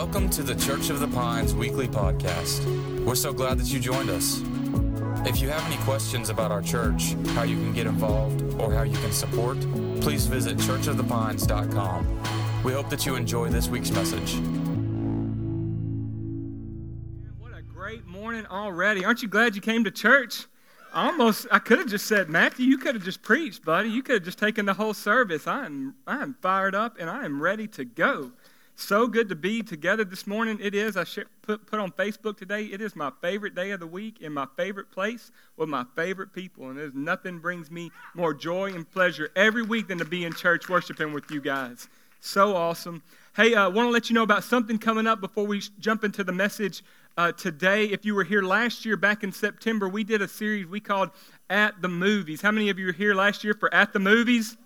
[0.00, 2.64] Welcome to the Church of the Pines weekly podcast.
[3.04, 4.40] We're so glad that you joined us.
[5.28, 8.82] If you have any questions about our church, how you can get involved, or how
[8.82, 9.60] you can support,
[10.00, 12.62] please visit churchofthepines.com.
[12.64, 14.36] We hope that you enjoy this week's message.
[17.38, 19.04] What a great morning already.
[19.04, 20.46] Aren't you glad you came to church?
[20.94, 23.90] Almost, I could have just said, Matthew, you could have just preached, buddy.
[23.90, 25.46] You could have just taken the whole service.
[25.46, 28.32] I am, I am fired up and I am ready to go.
[28.80, 30.58] So good to be together this morning.
[30.60, 30.96] It is.
[30.96, 31.04] I
[31.42, 32.64] put, put on Facebook today.
[32.64, 36.32] It is my favorite day of the week in my favorite place with my favorite
[36.32, 36.70] people.
[36.70, 40.32] And there's nothing brings me more joy and pleasure every week than to be in
[40.32, 41.88] church worshiping with you guys.
[42.20, 43.02] So awesome.
[43.36, 46.02] Hey, I uh, want to let you know about something coming up before we jump
[46.02, 46.82] into the message
[47.18, 47.84] uh, today.
[47.84, 51.10] If you were here last year, back in September, we did a series we called
[51.50, 52.40] At the Movies.
[52.40, 54.56] How many of you were here last year for At the Movies?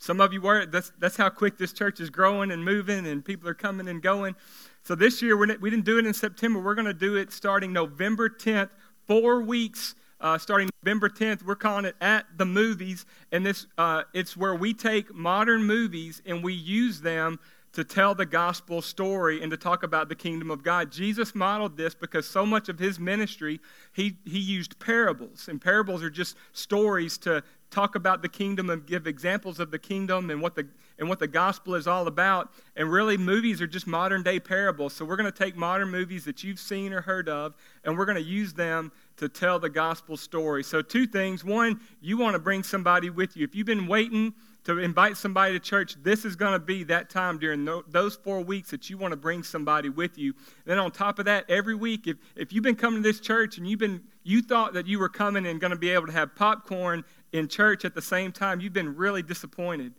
[0.00, 0.64] Some of you were.
[0.64, 4.00] That's, that's how quick this church is growing and moving, and people are coming and
[4.00, 4.34] going.
[4.82, 6.58] So this year, we're, we didn't do it in September.
[6.58, 8.70] We're going to do it starting November 10th,
[9.06, 9.94] four weeks.
[10.18, 13.06] Uh, starting November 10th, we're calling it At the Movies.
[13.32, 17.38] And this, uh, it's where we take modern movies and we use them
[17.72, 20.90] to tell the gospel story and to talk about the kingdom of God.
[20.90, 23.60] Jesus modeled this because so much of his ministry,
[23.92, 25.48] he, he used parables.
[25.48, 29.78] And parables are just stories to talk about the kingdom and give examples of the
[29.78, 30.66] kingdom and what the,
[30.98, 32.52] and what the gospel is all about.
[32.76, 34.92] And really, movies are just modern day parables.
[34.92, 37.54] So we're going to take modern movies that you've seen or heard of,
[37.84, 40.64] and we're going to use them to tell the gospel story.
[40.64, 41.44] So, two things.
[41.44, 43.44] One, you want to bring somebody with you.
[43.44, 47.08] If you've been waiting, to invite somebody to church, this is going to be that
[47.08, 50.34] time during those four weeks that you want to bring somebody with you.
[50.66, 53.56] then on top of that, every week, if, if you've been coming to this church
[53.56, 56.12] and you've been you thought that you were coming and going to be able to
[56.12, 59.94] have popcorn in church at the same time, you've been really disappointed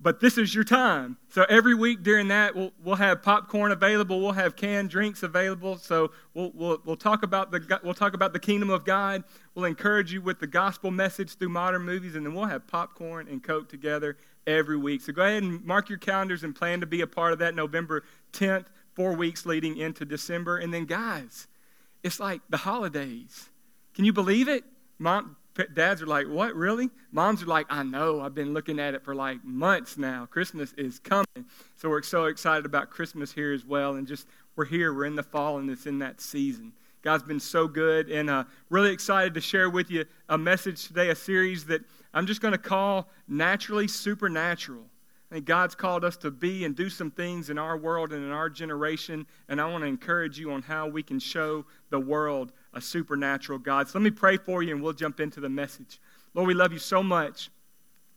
[0.00, 1.16] but this is your time.
[1.30, 4.20] So every week during that, we'll, we'll have popcorn available.
[4.20, 5.78] We'll have canned drinks available.
[5.78, 9.24] So we'll, we'll, we'll, talk about the, we'll talk about the kingdom of God.
[9.54, 13.26] We'll encourage you with the gospel message through modern movies, and then we'll have popcorn
[13.28, 15.00] and Coke together every week.
[15.00, 17.54] So go ahead and mark your calendars and plan to be a part of that
[17.54, 20.58] November 10th, four weeks leading into December.
[20.58, 21.48] And then, guys,
[22.02, 23.48] it's like the holidays.
[23.94, 24.64] Can you believe it?
[24.98, 25.36] Mom,
[25.74, 26.90] dads are like, What, really?
[27.12, 28.20] Moms are like, I know.
[28.20, 30.26] I've been looking at it for like months now.
[30.26, 31.26] Christmas is coming.
[31.76, 33.94] So we're so excited about Christmas here as well.
[33.94, 34.92] And just, we're here.
[34.92, 36.72] We're in the fall and it's in that season.
[37.02, 38.10] God's been so good.
[38.10, 42.26] And uh, really excited to share with you a message today, a series that I'm
[42.26, 44.84] just going to call Naturally Supernatural.
[45.30, 48.24] I think God's called us to be and do some things in our world and
[48.24, 49.26] in our generation.
[49.48, 53.58] And I want to encourage you on how we can show the world a supernatural
[53.58, 53.88] God.
[53.88, 55.98] So let me pray for you and we'll jump into the message.
[56.34, 57.50] Lord, we love you so much.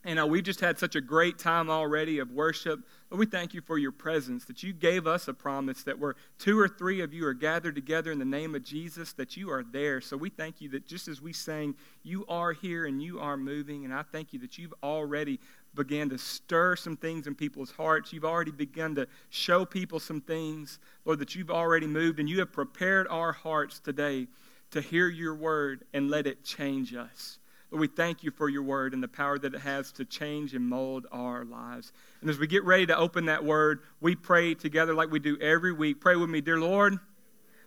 [0.02, 2.80] And uh, we've just had such a great time already of worship.
[3.10, 6.14] Lord, we thank you for your presence, that you gave us a promise that where
[6.38, 9.50] two or three of you are gathered together in the name of Jesus, that you
[9.50, 10.00] are there.
[10.00, 13.36] So we thank you that just as we sang, you are here and you are
[13.36, 13.84] moving.
[13.84, 15.38] And I thank you that you've already
[15.74, 18.10] began to stir some things in people's hearts.
[18.10, 22.20] You've already begun to show people some things, Lord, that you've already moved.
[22.20, 24.28] And you have prepared our hearts today
[24.70, 27.38] to hear your word and let it change us.
[27.70, 30.54] Lord, we thank you for your word and the power that it has to change
[30.54, 31.92] and mold our lives.
[32.20, 35.38] And as we get ready to open that word, we pray together like we do
[35.40, 36.00] every week.
[36.00, 36.98] Pray with me, dear Lord,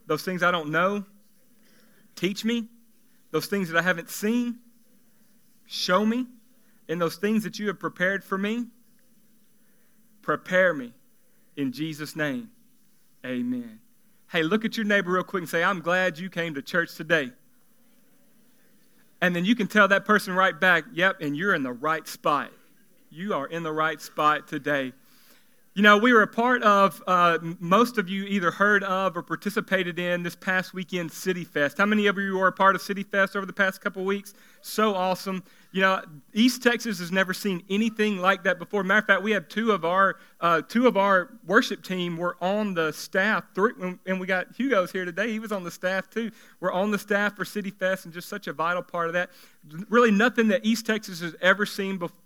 [0.06, 1.06] those things I don't know,
[2.16, 2.68] teach me.
[3.34, 4.59] Those things that I haven't seen,
[5.66, 6.28] show me.
[6.88, 8.68] And those things that you have prepared for me,
[10.22, 10.94] prepare me.
[11.58, 12.52] In Jesus' name,
[13.25, 13.80] amen.
[14.34, 16.96] Hey, look at your neighbor real quick and say, I'm glad you came to church
[16.96, 17.30] today.
[19.22, 22.08] And then you can tell that person right back, yep, and you're in the right
[22.08, 22.50] spot.
[23.12, 24.92] You are in the right spot today.
[25.76, 29.22] You know, we were a part of, uh, most of you either heard of or
[29.22, 31.78] participated in this past weekend City Fest.
[31.78, 34.34] How many of you were a part of City Fest over the past couple weeks?
[34.64, 35.44] So awesome.
[35.74, 36.02] You know,
[36.34, 38.84] East Texas has never seen anything like that before.
[38.84, 42.38] Matter of fact, we have two of our uh, two of our worship team were
[42.40, 45.31] on the staff, and we got Hugo's here today.
[45.31, 46.30] He was on the staff too.
[46.60, 49.31] We're on the staff for City Fest, and just such a vital part of that.
[49.90, 52.24] Really, nothing that East Texas has ever seen before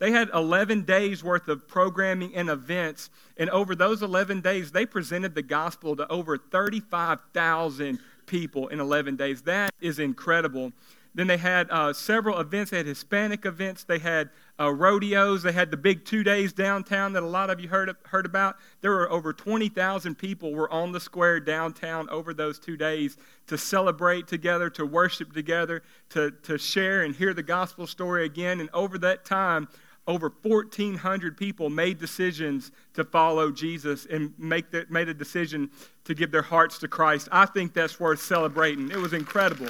[0.00, 3.08] they had 11 days worth of programming and events.
[3.36, 9.14] And over those 11 days, they presented the gospel to over 35,000 people in 11
[9.16, 9.42] days.
[9.42, 10.72] That is incredible.
[11.18, 12.70] Then they had uh, several events.
[12.70, 13.82] They had Hispanic events.
[13.82, 14.30] They had
[14.60, 15.42] uh, rodeos.
[15.42, 18.54] They had the big two days downtown that a lot of you heard, heard about.
[18.82, 23.16] There were over 20,000 people were on the square downtown over those two days
[23.48, 28.60] to celebrate together, to worship together, to, to share and hear the gospel story again.
[28.60, 29.66] And over that time,
[30.06, 35.68] over 1,400 people made decisions to follow Jesus and make the, made a decision
[36.04, 37.28] to give their hearts to Christ.
[37.32, 38.92] I think that's worth celebrating.
[38.92, 39.66] It was incredible.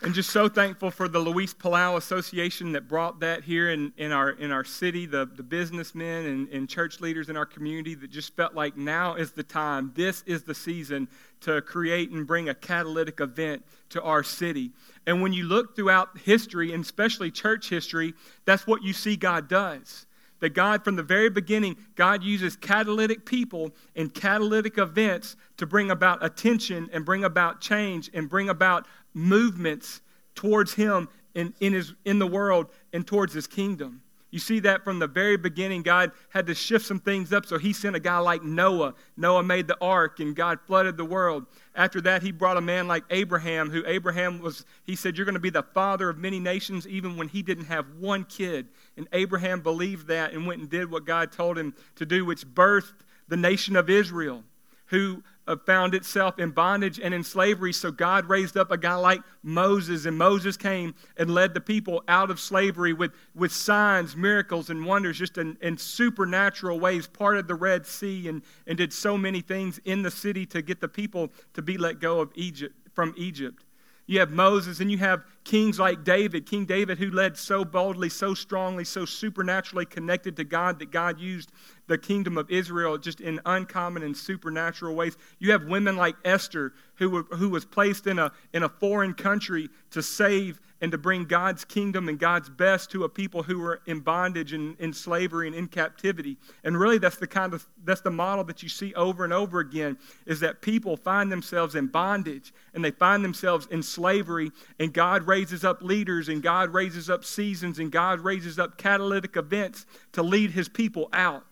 [0.00, 4.12] And just so thankful for the Luis Palau Association that brought that here in, in,
[4.12, 8.08] our, in our city, the, the businessmen and, and church leaders in our community that
[8.08, 11.08] just felt like now is the time, this is the season
[11.40, 14.70] to create and bring a catalytic event to our city.
[15.08, 18.14] And when you look throughout history, and especially church history,
[18.44, 20.06] that's what you see God does.
[20.40, 25.90] That God, from the very beginning, God uses catalytic people and catalytic events to bring
[25.90, 28.86] about attention and bring about change and bring about
[29.18, 30.00] movements
[30.34, 34.02] towards Him in, in, his, in the world and towards His kingdom.
[34.30, 37.56] You see that from the very beginning, God had to shift some things up, so
[37.56, 38.94] He sent a guy like Noah.
[39.16, 41.46] Noah made the ark, and God flooded the world.
[41.74, 45.34] After that, He brought a man like Abraham, who Abraham was, He said, You're going
[45.34, 48.68] to be the father of many nations, even when he didn't have one kid.
[48.98, 52.46] And Abraham believed that and went and did what God told him to do, which
[52.46, 54.44] birthed the nation of Israel,
[54.88, 57.72] who uh, found itself in bondage and in slavery.
[57.72, 62.02] So God raised up a guy like Moses, and Moses came and led the people
[62.08, 67.48] out of slavery with, with signs, miracles, and wonders, just in, in supernatural ways, parted
[67.48, 70.88] the Red Sea and, and did so many things in the city to get the
[70.88, 73.64] people to be let go of Egypt from Egypt.
[74.08, 78.08] You have Moses, and you have kings like David, King David, who led so boldly,
[78.08, 81.52] so strongly, so supernaturally connected to God that God used
[81.88, 85.18] the kingdom of Israel just in uncommon and supernatural ways.
[85.40, 89.12] You have women like Esther, who, were, who was placed in a, in a foreign
[89.12, 93.58] country to save and to bring God's kingdom and God's best to a people who
[93.58, 96.36] were in bondage and in slavery and in captivity.
[96.62, 99.58] And really that's the kind of that's the model that you see over and over
[99.58, 104.92] again is that people find themselves in bondage and they find themselves in slavery and
[104.92, 109.84] God raises up leaders and God raises up seasons and God raises up catalytic events
[110.12, 111.44] to lead his people out.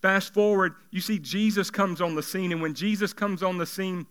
[0.00, 3.66] Fast forward, you see Jesus comes on the scene and when Jesus comes on the
[3.66, 4.06] scene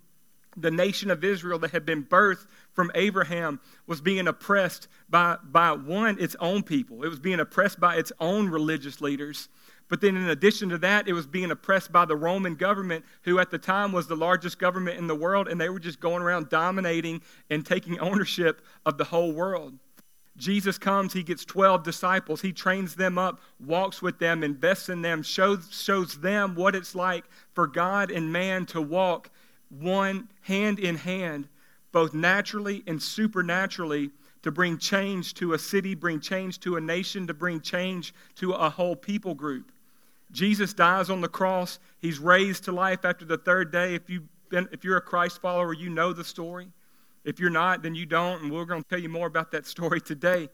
[0.57, 5.71] the nation of Israel that had been birthed from Abraham was being oppressed by, by
[5.71, 7.03] one, its own people.
[7.03, 9.49] It was being oppressed by its own religious leaders.
[9.89, 13.39] But then, in addition to that, it was being oppressed by the Roman government, who
[13.39, 16.21] at the time was the largest government in the world, and they were just going
[16.21, 19.73] around dominating and taking ownership of the whole world.
[20.37, 25.01] Jesus comes, he gets 12 disciples, he trains them up, walks with them, invests in
[25.01, 29.31] them, shows, shows them what it's like for God and man to walk
[29.69, 31.47] one hand in hand,
[31.97, 34.11] both naturally and supernaturally,
[34.43, 38.51] to bring change to a city, bring change to a nation, to bring change to
[38.51, 39.71] a whole people group.
[40.31, 41.79] Jesus dies on the cross.
[41.97, 43.95] He's raised to life after the third day.
[43.95, 46.67] If, you've been, if you're a Christ follower, you know the story.
[47.25, 49.65] If you're not, then you don't, and we're going to tell you more about that
[49.65, 50.49] story today.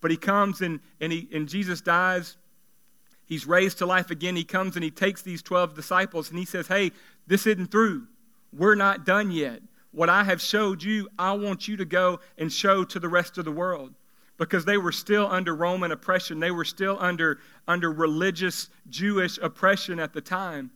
[0.00, 2.38] But he comes and, and, he, and Jesus dies.
[3.24, 4.34] He's raised to life again.
[4.34, 6.90] He comes and he takes these 12 disciples and he says, Hey,
[7.28, 8.08] this isn't through.
[8.52, 9.60] We're not done yet.
[9.98, 13.36] What I have showed you, I want you to go and show to the rest
[13.36, 13.94] of the world.
[14.36, 16.38] Because they were still under Roman oppression.
[16.38, 20.70] They were still under, under religious Jewish oppression at the time.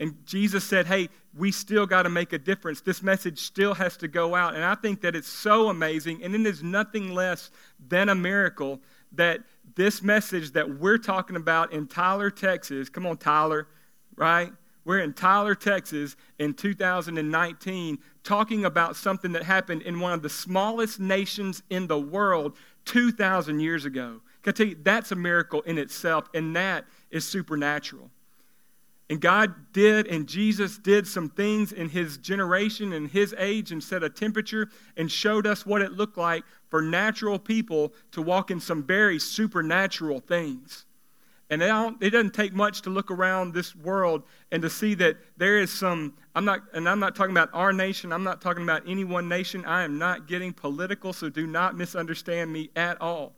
[0.00, 2.80] And Jesus said, Hey, we still got to make a difference.
[2.80, 4.56] This message still has to go out.
[4.56, 6.24] And I think that it's so amazing.
[6.24, 7.52] And it is nothing less
[7.88, 8.80] than a miracle
[9.12, 9.38] that
[9.76, 13.68] this message that we're talking about in Tyler, Texas, come on, Tyler,
[14.16, 14.50] right?
[14.84, 20.28] We're in Tyler, Texas in 2019 talking about something that happened in one of the
[20.28, 24.20] smallest nations in the world 2,000 years ago.
[24.42, 28.10] Can I tell you, that's a miracle in itself, and that is supernatural.
[29.10, 33.82] And God did, and Jesus did some things in his generation and his age and
[33.82, 38.50] set a temperature and showed us what it looked like for natural people to walk
[38.50, 40.86] in some very supernatural things.
[41.62, 45.56] And it, doesn't take much to look around this world and to see that there
[45.56, 48.82] is some, I'm not, and I'm not talking about our nation, I'm not talking about
[48.88, 49.64] any one nation.
[49.64, 53.34] I am not getting political, so do not misunderstand me at all.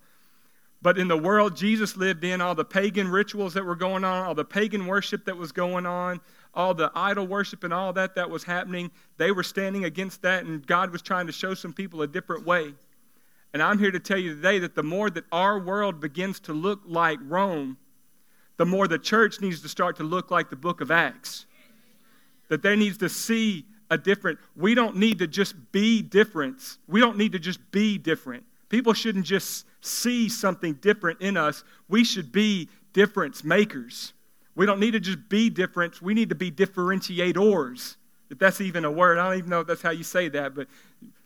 [0.80, 4.24] But in the world Jesus lived in, all the pagan rituals that were going on,
[4.24, 6.18] all the pagan worship that was going on,
[6.54, 10.44] all the idol worship and all that that was happening, they were standing against that,
[10.46, 12.72] and God was trying to show some people a different way.
[13.52, 16.54] And I'm here to tell you today that the more that our world begins to
[16.54, 17.76] look like Rome,
[18.56, 21.46] the more the church needs to start to look like the book of Acts.
[22.48, 26.78] That there needs to see a different, we don't need to just be different.
[26.88, 28.44] We don't need to just be different.
[28.68, 31.64] People shouldn't just see something different in us.
[31.88, 34.12] We should be difference makers.
[34.54, 36.00] We don't need to just be different.
[36.00, 37.96] We need to be differentiators.
[38.30, 40.54] If that's even a word, I don't even know if that's how you say that,
[40.54, 40.66] but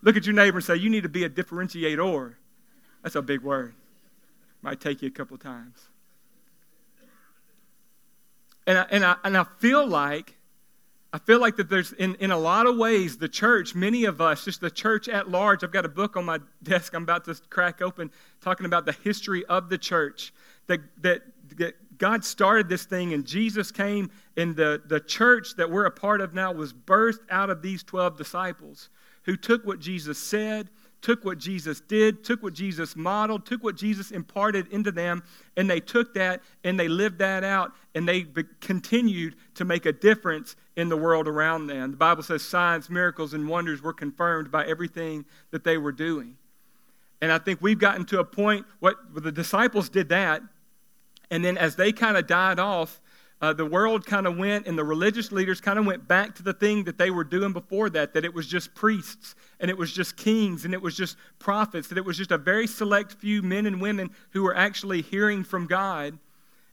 [0.02, 2.34] look at your neighbor and say, You need to be a differentiator.
[3.02, 3.74] That's a big word.
[4.60, 5.89] Might take you a couple times.
[8.66, 10.36] And I, and I, and I feel like
[11.12, 14.20] I feel like that there's, in, in a lot of ways, the church, many of
[14.20, 15.64] us, just the church at large.
[15.64, 18.92] I've got a book on my desk I'm about to crack open talking about the
[18.92, 20.32] history of the church.
[20.68, 21.22] That, that,
[21.56, 25.90] that God started this thing and Jesus came, and the, the church that we're a
[25.90, 28.88] part of now was birthed out of these 12 disciples
[29.24, 30.70] who took what Jesus said
[31.02, 35.22] took what Jesus did, took what Jesus modeled, took what Jesus imparted into them,
[35.56, 39.86] and they took that and they lived that out, and they be- continued to make
[39.86, 41.92] a difference in the world around them.
[41.92, 46.36] The Bible says signs, miracles, and wonders were confirmed by everything that they were doing.
[47.22, 50.42] And I think we've gotten to a point, what the disciples did that,
[51.30, 53.00] and then as they kind of died off,
[53.40, 56.42] uh, the world kind of went and the religious leaders kind of went back to
[56.42, 59.78] the thing that they were doing before that, that it was just priests and it
[59.78, 63.14] was just kings and it was just prophets, that it was just a very select
[63.14, 66.18] few men and women who were actually hearing from God.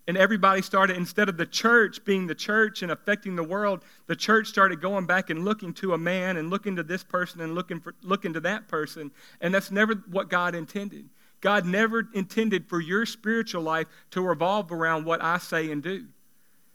[0.09, 4.15] And everybody started, instead of the church being the church and affecting the world, the
[4.15, 7.55] church started going back and looking to a man and looking to this person and
[7.55, 9.11] looking, for, looking to that person.
[9.41, 11.09] And that's never what God intended.
[11.41, 16.05] God never intended for your spiritual life to revolve around what I say and do.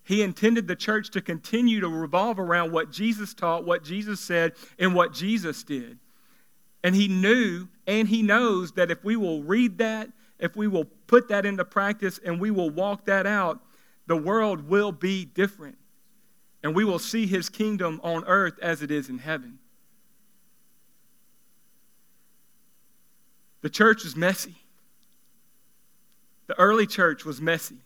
[0.05, 4.53] He intended the church to continue to revolve around what Jesus taught, what Jesus said,
[4.79, 5.99] and what Jesus did.
[6.83, 10.87] And he knew and he knows that if we will read that, if we will
[11.07, 13.61] put that into practice and we will walk that out,
[14.07, 15.79] the world will be different.
[16.65, 19.59] And we will see his kingdom on earth as it is in heaven.
[23.63, 24.57] The church is messy.
[26.49, 27.79] The early church was messy.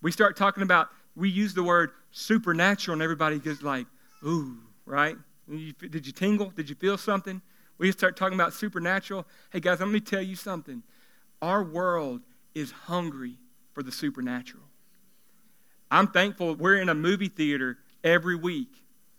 [0.00, 3.86] We start talking about we use the word supernatural, and everybody gets like,
[4.24, 5.16] ooh, right?
[5.48, 6.50] Did you tingle?
[6.50, 7.42] Did you feel something?
[7.78, 9.26] We start talking about supernatural.
[9.52, 10.82] Hey, guys, let me tell you something.
[11.42, 12.22] Our world
[12.54, 13.36] is hungry
[13.72, 14.62] for the supernatural.
[15.90, 18.68] I'm thankful we're in a movie theater every week.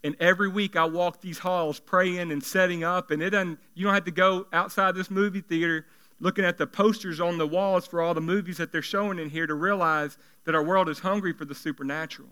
[0.03, 3.85] And every week I walk these halls praying and setting up, and it doesn't, you
[3.85, 5.87] don't have to go outside this movie theater
[6.19, 9.29] looking at the posters on the walls for all the movies that they're showing in
[9.29, 12.29] here to realize that our world is hungry for the supernatural.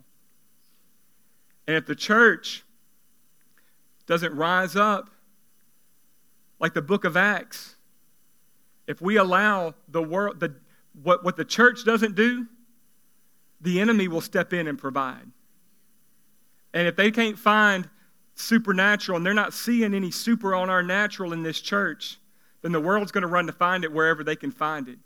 [1.67, 2.63] And if the church
[4.05, 5.09] doesn't rise up
[6.59, 7.75] like the book of Acts,
[8.87, 10.55] if we allow the world, the,
[11.01, 12.47] what, what the church doesn't do,
[13.61, 15.31] the enemy will step in and provide.
[16.73, 17.89] And if they can't find
[18.35, 22.17] supernatural and they're not seeing any super on our natural in this church,
[22.63, 24.97] then the world's going to run to find it wherever they can find it.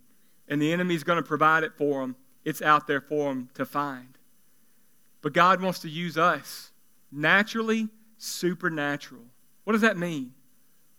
[0.47, 2.15] And the enemy's going to provide it for them.
[2.45, 4.17] It's out there for them to find.
[5.21, 6.71] But God wants to use us
[7.11, 9.23] naturally, supernatural.
[9.65, 10.33] What does that mean?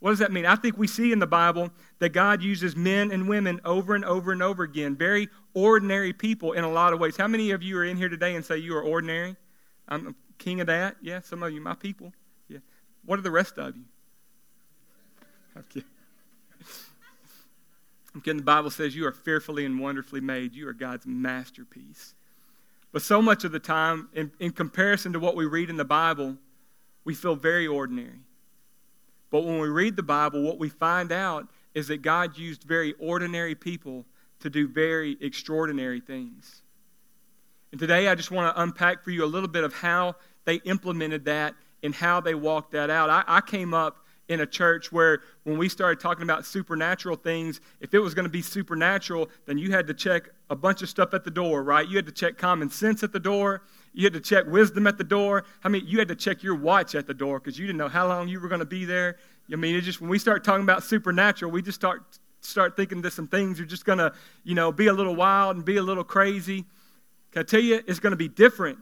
[0.01, 0.47] What does that mean?
[0.47, 4.05] I think we see in the Bible that God uses men and women over and
[4.05, 7.17] over and over again, very ordinary people in a lot of ways.
[7.17, 9.37] How many of you are in here today and say you are ordinary?
[9.89, 10.97] I'm king of that.
[11.03, 12.13] Yeah, some of you, my people.
[12.49, 12.59] Yeah.
[13.05, 13.85] What are the rest of you?
[15.57, 15.83] Okay.
[18.19, 20.55] Again, the Bible says you are fearfully and wonderfully made.
[20.55, 22.15] You are God's masterpiece.
[22.91, 25.85] But so much of the time, in, in comparison to what we read in the
[25.85, 26.37] Bible,
[27.05, 28.21] we feel very ordinary.
[29.31, 32.93] But when we read the Bible, what we find out is that God used very
[32.95, 34.05] ordinary people
[34.41, 36.63] to do very extraordinary things.
[37.71, 40.57] And today I just want to unpack for you a little bit of how they
[40.57, 43.11] implemented that and how they walked that out.
[43.11, 47.61] I, I came up in a church where when we started talking about supernatural things,
[47.81, 50.89] if it was going to be supernatural, then you had to check a bunch of
[50.89, 51.89] stuff at the door, right?
[51.89, 53.63] You had to check common sense at the door.
[53.95, 55.45] You had to check wisdom at the door.
[55.65, 57.89] I mean, you had to check your watch at the door because you didn't know
[57.89, 59.17] how long you were going to be there.
[59.51, 62.03] I mean, it just when we start talking about supernatural, we just start
[62.41, 64.13] start thinking that some things are just going to,
[64.45, 66.65] you know, be a little wild and be a little crazy.
[67.33, 68.79] Can I tell you, it's going to be different,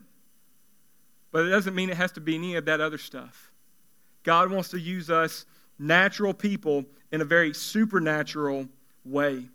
[1.33, 3.53] but it doesn't mean it has to be any of that other stuff.
[4.27, 5.47] God wants to use us
[5.79, 8.69] natural people in a very supernatural
[9.05, 9.49] way.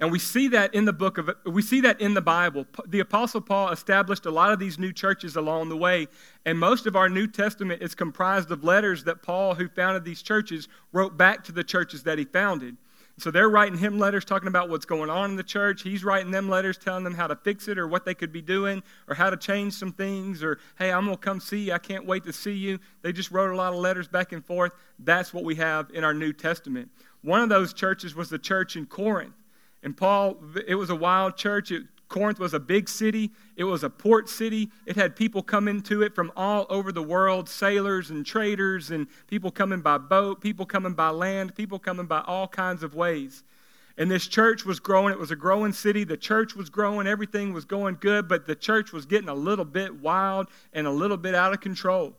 [0.00, 2.66] And we see that in the book of we see that in the Bible.
[2.86, 6.08] The apostle Paul established a lot of these new churches along the way,
[6.46, 10.22] and most of our New Testament is comprised of letters that Paul who founded these
[10.22, 12.78] churches wrote back to the churches that he founded.
[13.18, 15.82] So they're writing him letters talking about what's going on in the church.
[15.82, 18.42] He's writing them letters telling them how to fix it or what they could be
[18.42, 21.72] doing or how to change some things or, hey, I'm going to come see you.
[21.72, 22.78] I can't wait to see you.
[23.00, 24.72] They just wrote a lot of letters back and forth.
[24.98, 26.90] That's what we have in our New Testament.
[27.22, 29.34] One of those churches was the church in Corinth.
[29.82, 31.70] And Paul, it was a wild church.
[31.70, 34.70] It Corinth was a big city, it was a port city.
[34.86, 39.08] It had people come into it from all over the world sailors and traders, and
[39.26, 43.42] people coming by boat, people coming by land, people coming by all kinds of ways.
[43.98, 45.12] And this church was growing.
[45.12, 46.04] It was a growing city.
[46.04, 47.06] The church was growing.
[47.06, 50.90] Everything was going good, but the church was getting a little bit wild and a
[50.90, 52.14] little bit out of control.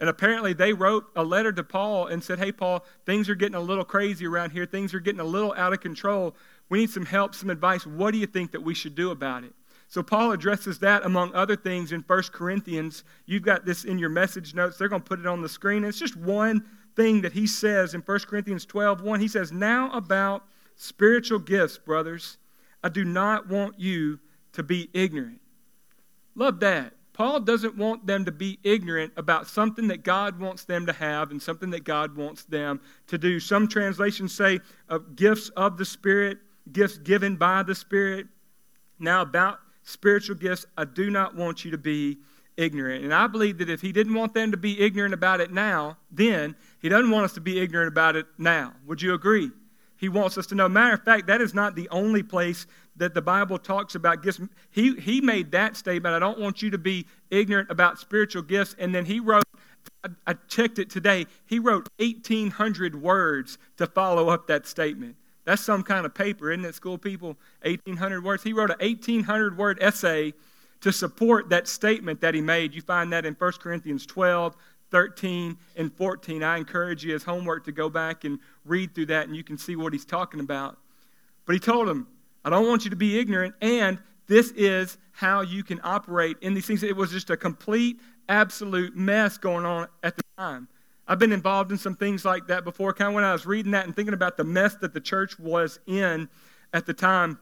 [0.00, 3.56] And apparently, they wrote a letter to Paul and said, Hey, Paul, things are getting
[3.56, 4.64] a little crazy around here.
[4.64, 6.36] Things are getting a little out of control.
[6.68, 7.86] We need some help, some advice.
[7.86, 9.52] What do you think that we should do about it?
[9.90, 13.04] So, Paul addresses that among other things in 1 Corinthians.
[13.24, 14.76] You've got this in your message notes.
[14.76, 15.82] They're going to put it on the screen.
[15.82, 16.62] It's just one
[16.94, 19.20] thing that he says in 1 Corinthians 12 1.
[19.20, 20.44] He says, Now about
[20.76, 22.36] spiritual gifts, brothers,
[22.84, 24.20] I do not want you
[24.52, 25.40] to be ignorant.
[26.34, 26.92] Love that.
[27.12, 31.32] Paul doesn't want them to be ignorant about something that God wants them to have
[31.32, 33.40] and something that God wants them to do.
[33.40, 36.38] Some translations say uh, gifts of the Spirit,
[36.72, 38.26] gifts given by the Spirit.
[38.98, 42.18] Now, about spiritual gifts, I do not want you to be
[42.56, 43.04] ignorant.
[43.04, 45.96] And I believe that if he didn't want them to be ignorant about it now,
[46.10, 48.74] then he doesn't want us to be ignorant about it now.
[48.86, 49.50] Would you agree?
[49.96, 50.68] He wants us to know.
[50.68, 54.40] Matter of fact, that is not the only place that the Bible talks about gifts.
[54.70, 56.14] He, he made that statement.
[56.14, 58.74] I don't want you to be ignorant about spiritual gifts.
[58.78, 59.44] And then he wrote,
[60.04, 65.16] I, I checked it today, he wrote 1,800 words to follow up that statement.
[65.48, 67.38] That's some kind of paper, isn't it, school people?
[67.62, 68.42] 1,800 words.
[68.42, 70.34] He wrote an 1,800 word essay
[70.82, 72.74] to support that statement that he made.
[72.74, 74.54] You find that in 1 Corinthians 12,
[74.90, 76.42] 13, and 14.
[76.42, 79.56] I encourage you as homework to go back and read through that, and you can
[79.56, 80.76] see what he's talking about.
[81.46, 82.08] But he told them,
[82.44, 86.52] I don't want you to be ignorant, and this is how you can operate in
[86.52, 86.82] these things.
[86.82, 90.68] It was just a complete, absolute mess going on at the time.
[91.08, 92.92] I've been involved in some things like that before.
[92.92, 95.38] Kind of when I was reading that and thinking about the mess that the church
[95.38, 96.28] was in
[96.74, 97.38] at the time,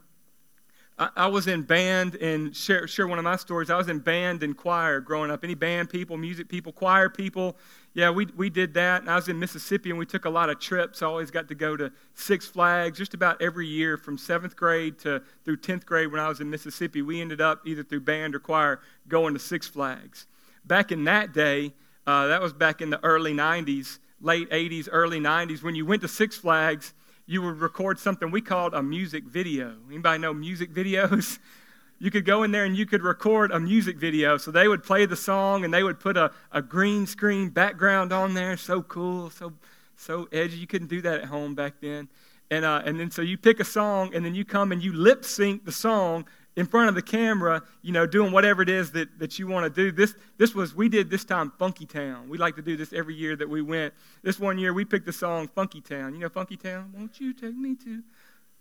[0.97, 3.69] I, I was in band and share, share one of my stories.
[3.69, 5.43] I was in band and choir growing up.
[5.43, 7.57] Any band people, music people, choir people,
[7.93, 9.01] yeah, we, we did that.
[9.01, 11.03] And I was in Mississippi and we took a lot of trips.
[11.03, 14.99] I always got to go to Six Flags just about every year from seventh grade
[15.01, 17.03] to through 10th grade when I was in Mississippi.
[17.03, 20.27] We ended up either through band or choir going to Six Flags.
[20.65, 21.73] Back in that day,
[22.07, 26.03] uh, that was back in the early 90s, late 80s, early 90s, when you went
[26.03, 26.95] to Six Flags,
[27.27, 29.75] you would record something we called a music video.
[29.89, 31.39] Anybody know music videos?
[31.99, 34.37] you could go in there and you could record a music video.
[34.37, 38.13] So they would play the song and they would put a, a green screen background
[38.13, 38.57] on there.
[38.57, 39.53] So cool, so
[39.97, 40.59] so edgy.
[40.59, 42.09] You couldn't do that at home back then.
[42.51, 44.93] And uh, and then so you pick a song and then you come and you
[44.93, 48.91] lip sync the song in front of the camera, you know, doing whatever it is
[48.93, 49.93] that, that you want to do.
[49.93, 52.29] This this was we did this time Funky Town.
[52.29, 53.95] We like to do this every year that we went.
[54.23, 56.15] This one year we picked the song Funky Town.
[56.15, 56.93] You know Funky Town?
[56.97, 58.03] Won't you take me to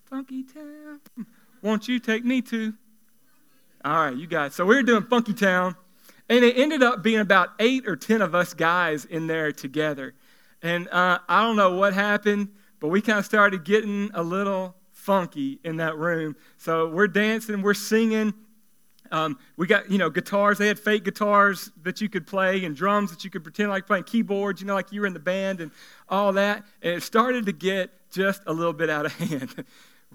[0.06, 1.00] Funky Town?
[1.62, 2.74] Won't you take me to
[3.86, 4.56] all right, you guys.
[4.56, 5.76] So we were doing Funky Town,
[6.28, 10.16] and it ended up being about eight or ten of us guys in there together.
[10.64, 14.76] And uh, I don't know what happened, but we kind of started getting a little
[15.06, 16.36] funky in that room.
[16.58, 18.34] So we're dancing, we're singing.
[19.12, 20.58] Um, we got, you know, guitars.
[20.58, 23.86] They had fake guitars that you could play and drums that you could pretend like
[23.86, 25.70] playing keyboards, you know, like you were in the band and
[26.10, 26.64] all that.
[26.82, 29.64] And it started to get just a little bit out of hand.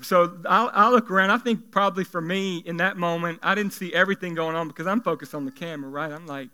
[0.02, 1.30] So I'll, I'll, look around.
[1.30, 4.88] I think probably for me in that moment, I didn't see everything going on because
[4.88, 6.10] I'm focused on the camera, right?
[6.10, 6.48] I'm like,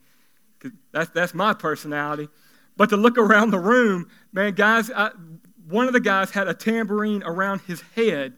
[0.92, 2.28] that's, that's my personality.
[2.76, 5.10] But to look around the room, man, guys, I,
[5.68, 8.34] one of the guys had a tambourine around his head.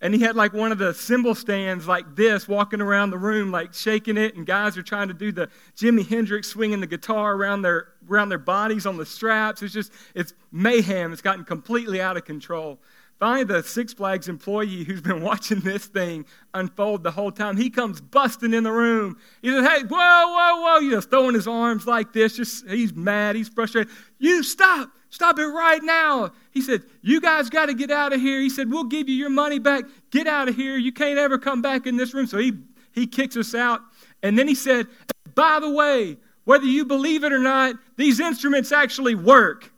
[0.00, 3.52] And he had like one of the cymbal stands like this walking around the room,
[3.52, 4.34] like shaking it.
[4.34, 8.28] And guys are trying to do the Jimi Hendrix swinging the guitar around their, around
[8.28, 9.62] their bodies on the straps.
[9.62, 11.12] It's just, it's mayhem.
[11.12, 12.80] It's gotten completely out of control.
[13.22, 17.70] Finally, the Six Flags employee who's been watching this thing unfold the whole time, he
[17.70, 19.16] comes busting in the room.
[19.42, 20.78] He says, Hey, whoa, whoa, whoa.
[20.80, 22.34] You know, throwing his arms like this.
[22.36, 23.92] Just he's mad, he's frustrated.
[24.18, 26.32] You stop, stop it right now.
[26.50, 28.40] He said, You guys got to get out of here.
[28.40, 29.84] He said, We'll give you your money back.
[30.10, 30.76] Get out of here.
[30.76, 32.26] You can't ever come back in this room.
[32.26, 32.54] So he
[32.90, 33.82] he kicks us out.
[34.24, 34.88] And then he said,
[35.36, 39.72] By the way, whether you believe it or not, these instruments actually work.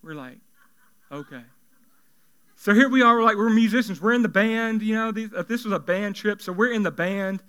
[0.00, 0.38] We're like,
[1.10, 1.42] okay.
[2.64, 4.00] So here we are, we're like we're musicians.
[4.00, 5.12] We're in the band, you know.
[5.12, 7.42] These, this was a band trip, so we're in the band.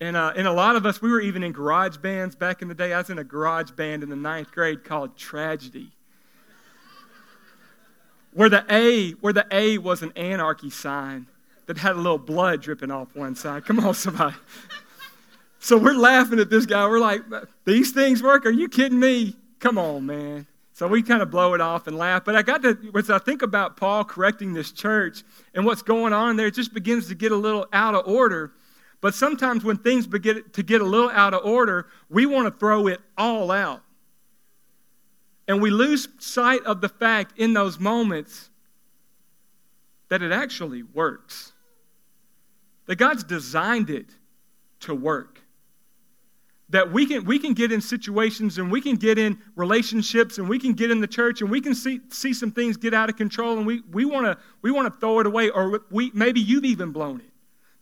[0.00, 2.66] And, uh, and a lot of us, we were even in garage bands back in
[2.66, 2.92] the day.
[2.92, 5.92] I was in a garage band in the ninth grade called Tragedy.
[8.32, 11.28] where the A, where the A was an anarchy sign
[11.66, 13.64] that had a little blood dripping off one side.
[13.64, 14.34] Come on, somebody.
[15.60, 16.84] so we're laughing at this guy.
[16.88, 17.22] We're like,
[17.64, 18.44] these things work?
[18.44, 19.36] Are you kidding me?
[19.60, 20.48] Come on, man.
[20.78, 22.24] So we kind of blow it off and laugh.
[22.24, 26.12] But I got to, as I think about Paul correcting this church and what's going
[26.12, 28.52] on there, it just begins to get a little out of order.
[29.00, 32.56] But sometimes when things begin to get a little out of order, we want to
[32.56, 33.82] throw it all out.
[35.48, 38.48] And we lose sight of the fact in those moments
[40.10, 41.54] that it actually works.
[42.86, 44.10] That God's designed it
[44.82, 45.37] to work.
[46.70, 50.46] That we can, we can get in situations and we can get in relationships and
[50.46, 53.08] we can get in the church and we can see, see some things get out
[53.08, 56.40] of control and we, we want to we wanna throw it away or we, maybe
[56.40, 57.32] you've even blown it.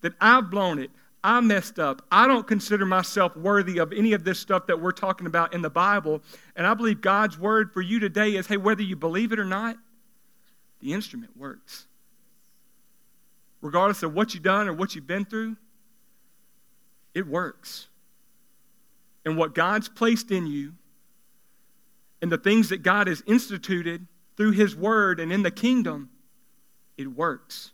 [0.02, 0.90] That I've blown it.
[1.24, 2.02] I messed up.
[2.12, 5.60] I don't consider myself worthy of any of this stuff that we're talking about in
[5.60, 6.22] the Bible.
[6.54, 9.44] And I believe God's word for you today is hey, whether you believe it or
[9.44, 9.76] not,
[10.80, 11.86] the instrument works.
[13.60, 15.56] Regardless of what you've done or what you've been through,
[17.12, 17.88] it works.
[19.26, 20.72] And what God's placed in you
[22.22, 26.10] and the things that God has instituted through His Word and in the kingdom,
[26.96, 27.72] it works.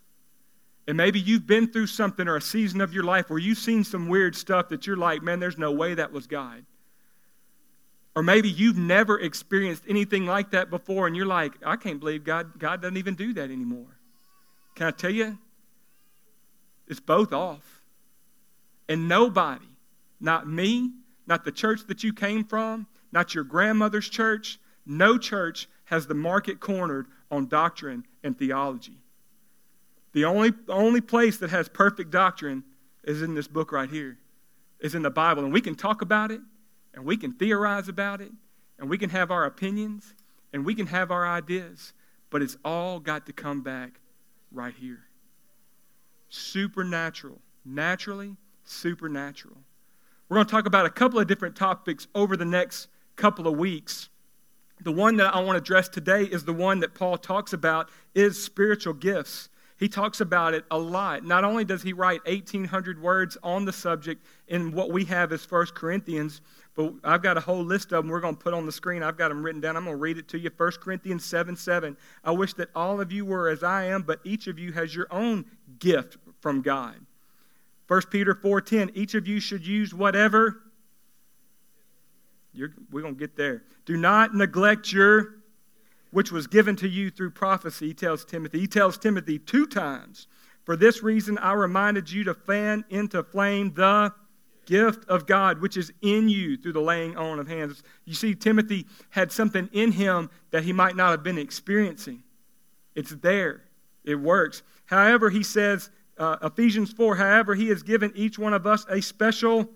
[0.89, 3.85] And maybe you've been through something or a season of your life where you've seen
[3.85, 6.65] some weird stuff that you're like, man, there's no way that was God.
[8.17, 12.25] Or maybe you've never experienced anything like that before and you're like, I can't believe
[12.25, 13.99] God, God doesn't even do that anymore.
[14.75, 15.39] Can I tell you?
[16.89, 17.83] It's both off.
[18.89, 19.69] And nobody,
[20.19, 20.93] not me,
[21.27, 26.15] not the church that you came from, not your grandmother's church, no church has the
[26.15, 29.03] market cornered on doctrine and theology.
[30.13, 32.65] The only, only place that has perfect doctrine
[33.05, 34.19] is in this book right here,
[34.81, 35.45] is in the Bible.
[35.45, 36.41] And we can talk about it,
[36.95, 38.33] and we can theorize about it,
[38.79, 40.15] and we can have our opinions,
[40.53, 41.93] and we can have our ideas,
[42.31, 44.01] but it's all got to come back
[44.51, 45.05] right here.
[46.29, 47.39] Supernatural.
[47.65, 49.57] Naturally, supernatural.
[50.33, 53.59] We're going to talk about a couple of different topics over the next couple of
[53.59, 54.09] weeks.
[54.81, 57.91] The one that I want to address today is the one that Paul talks about
[58.15, 59.51] is spiritual gifts.
[59.79, 61.23] He talks about it a lot.
[61.23, 65.45] Not only does he write 1,800 words on the subject in what we have as
[65.45, 66.41] 1 Corinthians,
[66.75, 69.03] but I've got a whole list of them we're going to put on the screen.
[69.03, 69.77] I've got them written down.
[69.77, 70.49] I'm going to read it to you.
[70.57, 71.95] 1 Corinthians 7 7.
[72.25, 74.97] I wish that all of you were as I am, but each of you has
[74.97, 75.45] your own
[75.79, 76.95] gift from God.
[77.93, 80.63] 1 Peter 4:10 each of you should use whatever
[82.91, 83.65] we're going to get there.
[83.85, 85.43] Do not neglect your
[86.11, 88.61] which was given to you through prophecy, he tells Timothy.
[88.61, 90.27] He tells Timothy two times.
[90.65, 94.15] For this reason, I reminded you to fan into flame the
[94.65, 97.83] gift of God, which is in you through the laying on of hands.
[98.07, 102.23] You see, Timothy had something in him that he might not have been experiencing.
[102.95, 103.65] It's there,
[104.03, 104.63] it works.
[104.87, 109.01] However, he says, uh, Ephesians 4, however, he has given each one of us a
[109.01, 109.69] special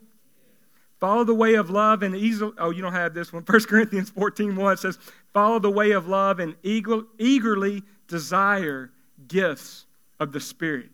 [0.98, 3.42] Follow the way of love and easily, oh, you don't have this one.
[3.46, 4.98] 1 Corinthians 14 1 says,
[5.32, 8.90] Follow the way of love and eagerly desire
[9.28, 9.84] gifts
[10.18, 10.90] of the Spirit.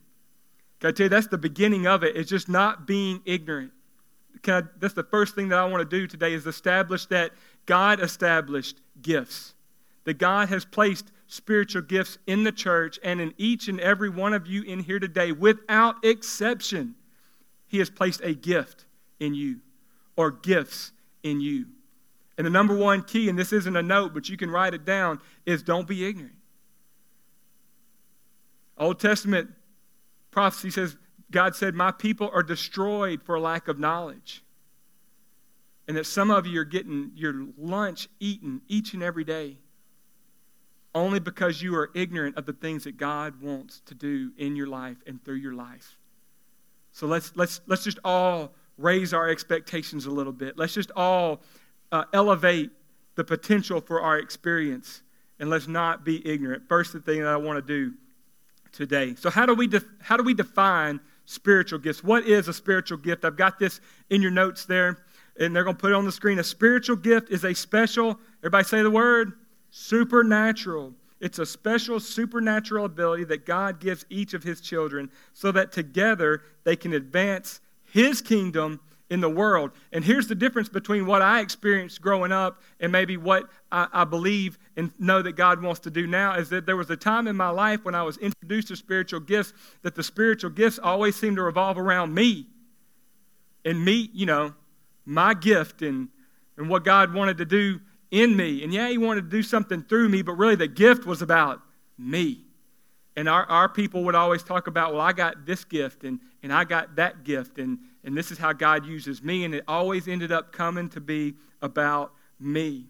[0.81, 2.16] Can I tell you, that's the beginning of it.
[2.16, 3.70] It's just not being ignorant.
[4.48, 7.31] I, that's the first thing that I want to do today is establish that
[7.66, 9.55] God established gifts.
[10.05, 14.34] That God has placed spiritual gifts in the church and in each and every one
[14.34, 16.94] of you in here today, without exception.
[17.66, 18.84] He has placed a gift
[19.18, 19.60] in you
[20.14, 20.92] or gifts
[21.22, 21.66] in you.
[22.36, 24.84] And the number one key, and this isn't a note, but you can write it
[24.84, 26.34] down, is don't be ignorant.
[28.76, 29.50] Old Testament
[30.30, 30.96] prophecy says,
[31.30, 34.44] God said, My people are destroyed for lack of knowledge.
[35.88, 39.56] And that some of you are getting your lunch eaten each and every day
[40.94, 44.66] only because you are ignorant of the things that God wants to do in your
[44.66, 45.96] life and through your life.
[46.92, 50.59] So let's, let's, let's just all raise our expectations a little bit.
[50.59, 51.40] Let's just all
[51.90, 52.70] uh, elevate
[53.14, 55.02] the potential for our experience
[55.38, 56.68] and let's not be ignorant.
[56.68, 57.94] First, the thing that I want to do
[58.72, 59.14] today.
[59.16, 59.68] So, how do we
[60.00, 62.02] how do we define spiritual gifts?
[62.02, 63.24] What is a spiritual gift?
[63.24, 64.98] I've got this in your notes there,
[65.38, 66.38] and they're going to put it on the screen.
[66.38, 68.18] A spiritual gift is a special.
[68.40, 69.33] Everybody say the word
[69.72, 70.94] supernatural.
[71.18, 76.42] It's a special supernatural ability that God gives each of His children so that together
[76.62, 77.61] they can advance
[77.92, 78.80] his kingdom
[79.11, 79.72] in the world.
[79.92, 84.04] And here's the difference between what I experienced growing up and maybe what I, I,
[84.04, 87.28] believe and know that God wants to do now is that there was a time
[87.28, 91.14] in my life when I was introduced to spiritual gifts that the spiritual gifts always
[91.16, 92.46] seemed to revolve around me
[93.66, 94.54] and me, you know,
[95.04, 96.08] my gift and,
[96.56, 97.78] and what God wanted to do
[98.12, 98.62] in me.
[98.62, 101.61] And yeah, He wanted to do something through me, but really the gift was about
[101.98, 102.42] me.
[103.16, 106.53] And our, our people would always talk about, well, I got this gift and, and
[106.53, 109.44] I got that gift, and, and this is how God uses me.
[109.44, 112.87] And it always ended up coming to be about me.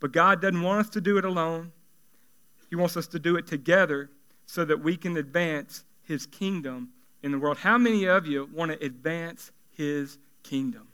[0.00, 1.72] But God doesn't want us to do it alone,
[2.68, 4.10] He wants us to do it together
[4.46, 6.90] so that we can advance His kingdom
[7.22, 7.58] in the world.
[7.58, 10.88] How many of you want to advance His kingdom?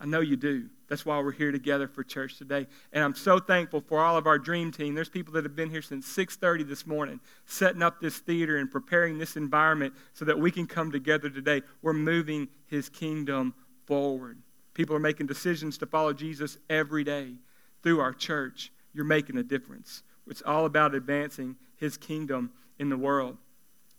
[0.00, 0.68] I know you do.
[0.88, 2.66] That's why we're here together for church today.
[2.92, 4.94] And I'm so thankful for all of our dream team.
[4.94, 8.70] There's people that have been here since 6:30 this morning, setting up this theater and
[8.70, 11.62] preparing this environment so that we can come together today.
[11.82, 14.38] We're moving his kingdom forward.
[14.74, 17.34] People are making decisions to follow Jesus every day
[17.82, 18.70] through our church.
[18.92, 20.02] You're making a difference.
[20.28, 23.38] It's all about advancing his kingdom in the world.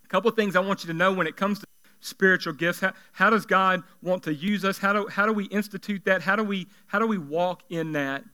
[0.04, 1.67] A couple things I want you to know when it comes to
[2.00, 2.80] spiritual gifts.
[2.80, 4.78] How, how does God want to use us?
[4.78, 6.22] How do, how do we institute that?
[6.22, 8.24] How do we, how do we walk in that?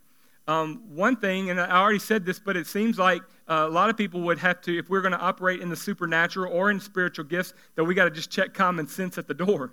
[0.46, 3.88] Um, one thing, and I already said this, but it seems like uh, a lot
[3.88, 6.78] of people would have to, if we're going to operate in the supernatural or in
[6.78, 9.72] spiritual gifts, that we got to just check common sense at the door.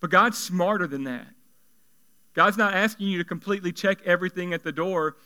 [0.00, 1.26] But God's smarter than that.
[2.34, 5.16] God's not asking you to completely check everything at the door.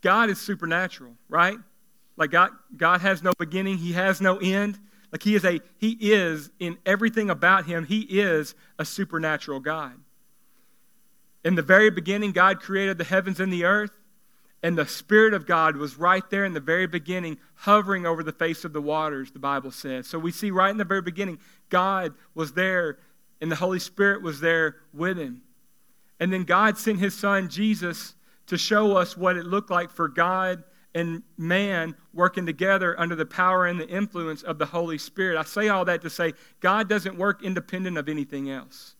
[0.00, 1.58] God is supernatural, right?
[2.16, 4.78] Like God, God has no beginning, He has no end.
[5.12, 9.94] Like he is a he is in everything about him, he is a supernatural God.
[11.44, 13.92] In the very beginning God created the heavens and the earth,
[14.62, 18.32] and the spirit of God was right there in the very beginning hovering over the
[18.32, 20.06] face of the waters, the Bible says.
[20.06, 22.98] So we see right in the very beginning God was there
[23.40, 25.42] and the Holy Spirit was there with him.
[26.18, 28.14] And then God sent his son Jesus
[28.48, 33.26] to show us what it looked like for God and man working together under the
[33.26, 35.38] power and the influence of the Holy Spirit.
[35.38, 38.94] I say all that to say God doesn't work independent of anything else.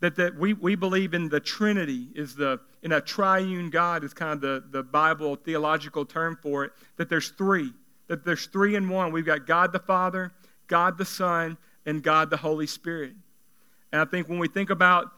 [0.00, 4.12] That, that we, we believe in the Trinity is the in a triune God is
[4.12, 6.72] kind of the, the Bible theological term for it.
[6.96, 7.72] That there's three.
[8.08, 9.12] That there's three in one.
[9.12, 10.32] We've got God the Father,
[10.66, 13.12] God the Son, and God the Holy Spirit.
[13.92, 15.12] And I think when we think about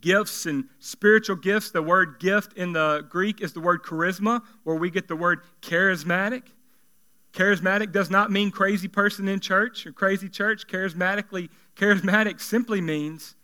[0.00, 1.70] gifts and spiritual gifts.
[1.70, 5.40] The word gift in the Greek is the word charisma, where we get the word
[5.60, 6.44] charismatic.
[7.32, 10.66] Charismatic does not mean crazy person in church or crazy church.
[10.66, 13.34] Charismatically, charismatic simply means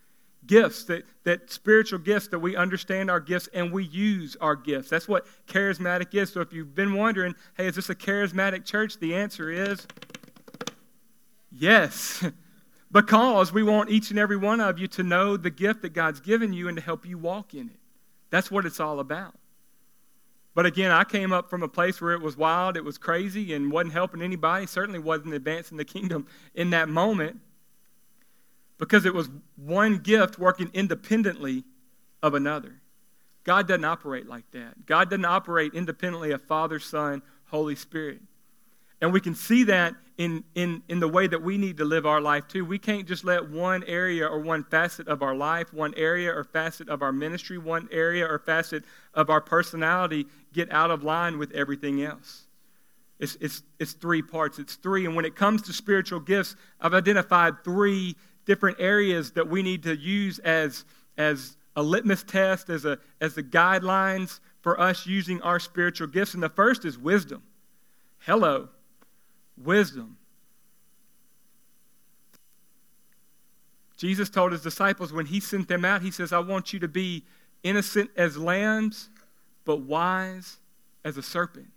[0.45, 4.89] gifts, that, that spiritual gifts that we understand our gifts and we use our gifts.
[4.89, 6.31] That's what charismatic is.
[6.31, 8.97] So if you've been wondering, hey, is this a charismatic church?
[8.97, 9.85] The answer is
[11.51, 12.25] yes.
[12.91, 16.19] Because we want each and every one of you to know the gift that God's
[16.19, 17.79] given you and to help you walk in it.
[18.29, 19.35] That's what it's all about.
[20.53, 23.53] But again, I came up from a place where it was wild, it was crazy,
[23.53, 24.65] and wasn't helping anybody.
[24.65, 27.39] Certainly wasn't advancing the kingdom in that moment
[28.77, 31.63] because it was one gift working independently
[32.21, 32.81] of another.
[33.43, 34.85] God doesn't operate like that.
[34.85, 38.21] God doesn't operate independently of Father, Son, Holy Spirit.
[39.01, 42.05] And we can see that in, in, in the way that we need to live
[42.05, 42.63] our life too.
[42.63, 46.43] We can't just let one area or one facet of our life, one area or
[46.43, 48.83] facet of our ministry, one area or facet
[49.15, 52.43] of our personality get out of line with everything else.
[53.19, 54.59] It's, it's, it's three parts.
[54.59, 55.07] It's three.
[55.07, 59.81] And when it comes to spiritual gifts, I've identified three different areas that we need
[59.83, 60.85] to use as,
[61.17, 66.35] as a litmus test, as, a, as the guidelines for us using our spiritual gifts.
[66.35, 67.41] And the first is wisdom.
[68.19, 68.69] Hello
[69.65, 70.17] wisdom.
[73.97, 76.87] Jesus told his disciples when he sent them out, he says, I want you to
[76.87, 77.23] be
[77.61, 79.09] innocent as lambs,
[79.63, 80.57] but wise
[81.05, 81.67] as a serpent.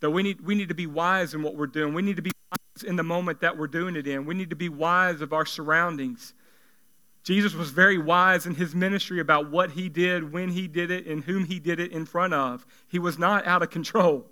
[0.00, 1.94] That we need, we need to be wise in what we're doing.
[1.94, 4.24] We need to be wise in the moment that we're doing it in.
[4.24, 6.34] We need to be wise of our surroundings.
[7.24, 11.06] Jesus was very wise in his ministry about what he did, when he did it,
[11.06, 12.66] and whom he did it in front of.
[12.88, 14.26] He was not out of control.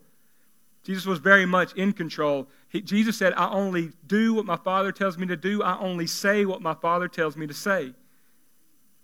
[0.90, 2.48] Jesus was very much in control.
[2.68, 6.08] He, Jesus said, I only do what my Father tells me to do, I only
[6.08, 7.94] say what my Father tells me to say.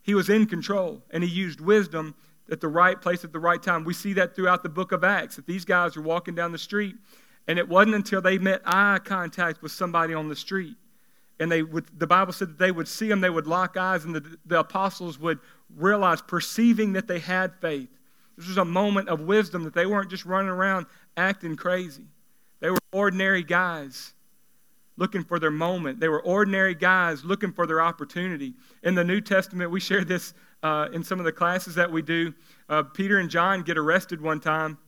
[0.03, 2.17] He was in control, and he used wisdom
[2.51, 3.85] at the right place at the right time.
[3.85, 6.59] We see that throughout the book of Acts, that these guys were walking down the
[6.59, 6.97] street,
[7.47, 10.75] and it wasn't until they met eye contact with somebody on the street.
[11.39, 14.05] And they would, the Bible said that they would see them, they would lock eyes,
[14.05, 15.39] and the, the apostles would
[15.77, 17.91] realize, perceiving that they had faith.
[18.37, 22.05] This was a moment of wisdom that they weren't just running around acting crazy.
[22.61, 24.15] They were ordinary guys
[24.97, 26.01] looking for their moment.
[26.01, 28.55] They were ordinary guys looking for their opportunity.
[28.83, 32.03] In the New Testament, we share this uh, in some of the classes that we
[32.03, 32.33] do.
[32.69, 34.79] Uh, Peter and John get arrested one time,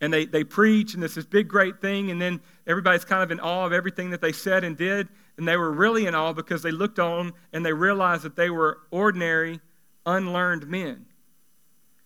[0.00, 3.30] and they, they preach, and it's this big, great thing, and then everybody's kind of
[3.30, 5.08] in awe of everything that they said and did.
[5.36, 8.50] And they were really in awe because they looked on and they realized that they
[8.50, 9.60] were ordinary,
[10.04, 11.06] unlearned men.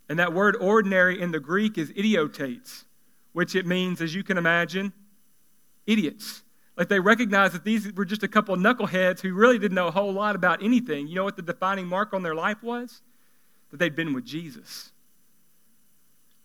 [0.08, 2.84] And that word ordinary in the Greek is idiotates
[3.36, 4.94] which it means, as you can imagine,
[5.86, 6.42] idiots.
[6.74, 9.90] Like they recognized that these were just a couple knuckleheads who really didn't know a
[9.90, 11.06] whole lot about anything.
[11.06, 13.02] You know what the defining mark on their life was?
[13.70, 14.90] That they'd been with Jesus.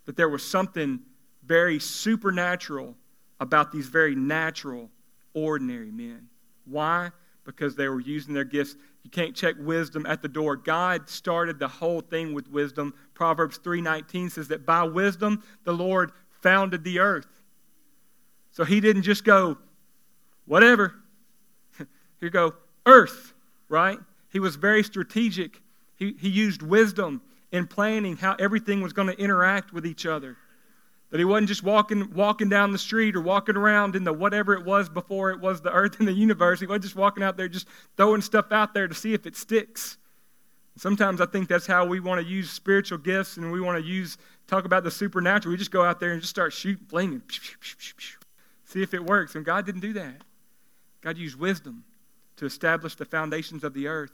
[0.03, 0.99] That there was something
[1.45, 2.97] very supernatural
[3.39, 4.89] about these very natural,
[5.33, 6.27] ordinary men.
[6.65, 7.11] Why?
[7.45, 8.75] because they were using their gifts.
[9.03, 10.55] You can't check wisdom at the door.
[10.55, 12.93] God started the whole thing with wisdom.
[13.13, 16.11] Proverbs 3:19 says that by wisdom the Lord
[16.41, 17.27] founded the earth.
[18.51, 19.57] So he didn't just go
[20.45, 20.95] whatever.
[22.19, 22.53] Here go
[22.85, 23.33] earth,
[23.69, 23.99] right?
[24.29, 25.61] He was very strategic.
[25.95, 30.37] He, he used wisdom in planning how everything was going to interact with each other.
[31.11, 34.53] That he wasn't just walking, walking down the street or walking around in the whatever
[34.53, 36.61] it was before it was the earth and the universe.
[36.61, 39.35] He wasn't just walking out there just throwing stuff out there to see if it
[39.35, 39.97] sticks.
[40.77, 43.87] Sometimes I think that's how we want to use spiritual gifts and we want to
[43.87, 45.51] use, talk about the supernatural.
[45.51, 47.21] We just go out there and just start shooting, flinging,
[48.63, 49.35] see if it works.
[49.35, 50.21] And God didn't do that.
[51.01, 51.83] God used wisdom
[52.37, 54.13] to establish the foundations of the earth.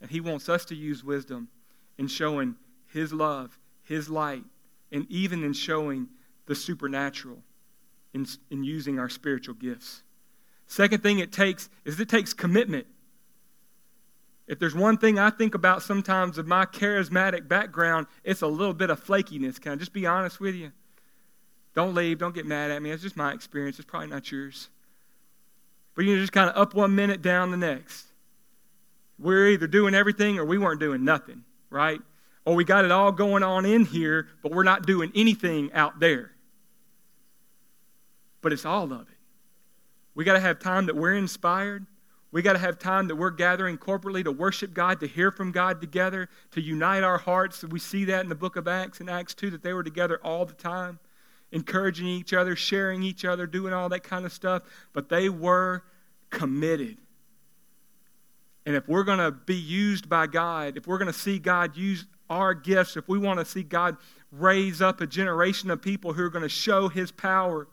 [0.00, 1.48] And He wants us to use wisdom
[1.96, 2.56] in showing
[2.88, 4.44] His love, His light,
[4.90, 6.08] and even in showing
[6.46, 7.38] the supernatural
[8.12, 10.02] in, in using our spiritual gifts.
[10.66, 12.86] Second thing it takes is it takes commitment.
[14.46, 18.74] If there's one thing I think about sometimes of my charismatic background, it's a little
[18.74, 19.60] bit of flakiness.
[19.60, 20.70] Can I just be honest with you?
[21.74, 22.18] Don't leave.
[22.18, 22.90] Don't get mad at me.
[22.90, 23.78] It's just my experience.
[23.78, 24.68] It's probably not yours.
[25.94, 28.06] But you're just kind of up one minute, down the next.
[29.18, 32.00] We're either doing everything or we weren't doing nothing, right?
[32.44, 36.00] Or we got it all going on in here, but we're not doing anything out
[36.00, 36.33] there
[38.44, 39.16] but it's all of it.
[40.14, 41.86] We got to have time that we're inspired.
[42.30, 45.50] We got to have time that we're gathering corporately to worship God, to hear from
[45.50, 47.64] God together, to unite our hearts.
[47.64, 50.20] We see that in the book of Acts, in Acts 2, that they were together
[50.22, 50.98] all the time,
[51.52, 54.62] encouraging each other, sharing each other, doing all that kind of stuff.
[54.92, 55.82] But they were
[56.28, 56.98] committed.
[58.66, 61.78] And if we're going to be used by God, if we're going to see God
[61.78, 63.96] use our gifts, if we want to see God
[64.30, 67.68] raise up a generation of people who are going to show His power,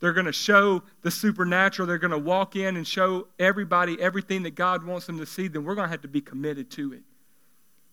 [0.00, 1.86] they're going to show the supernatural.
[1.86, 5.46] They're going to walk in and show everybody everything that God wants them to see.
[5.46, 7.02] Then we're going to have to be committed to it.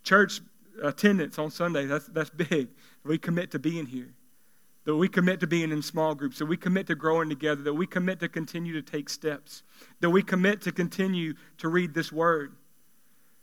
[0.03, 0.39] Church
[0.81, 2.69] attendance on Sunday, that's, that's big.
[3.03, 4.13] We commit to being here.
[4.85, 6.39] That we commit to being in small groups.
[6.39, 7.61] That we commit to growing together.
[7.61, 9.63] That we commit to continue to take steps.
[9.99, 12.55] That we commit to continue to read this word.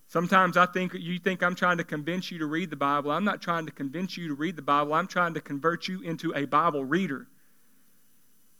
[0.06, 3.10] Sometimes I think you think I'm trying to convince you to read the Bible.
[3.10, 4.94] I'm not trying to convince you to read the Bible.
[4.94, 7.26] I'm trying to convert you into a Bible reader.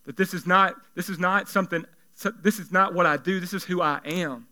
[0.05, 1.85] That this is not, this is not something,
[2.41, 4.47] this is not what I do, this is who I am.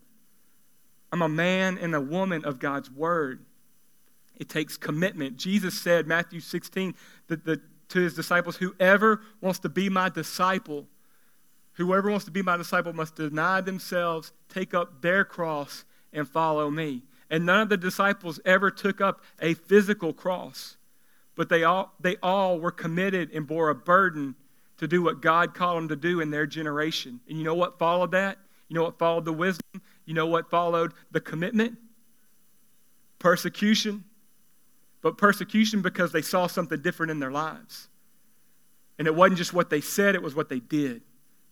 [1.12, 3.44] I'm a man and a woman of God's word.
[4.36, 5.36] It takes commitment.
[5.36, 6.94] Jesus said, Matthew 16,
[7.28, 10.86] that the, to his disciples, whoever wants to be my disciple,
[11.74, 16.70] whoever wants to be my disciple must deny themselves, take up their cross, and follow
[16.70, 17.02] me.
[17.30, 20.76] And none of the disciples ever took up a physical cross,
[21.36, 24.34] but they all, they all were committed and bore a burden
[24.84, 27.20] to do what God called them to do in their generation.
[27.28, 28.38] And you know what followed that?
[28.68, 29.82] You know what followed the wisdom?
[30.04, 31.78] You know what followed the commitment?
[33.18, 34.04] Persecution.
[35.02, 37.88] But persecution because they saw something different in their lives.
[38.98, 41.02] And it wasn't just what they said, it was what they did.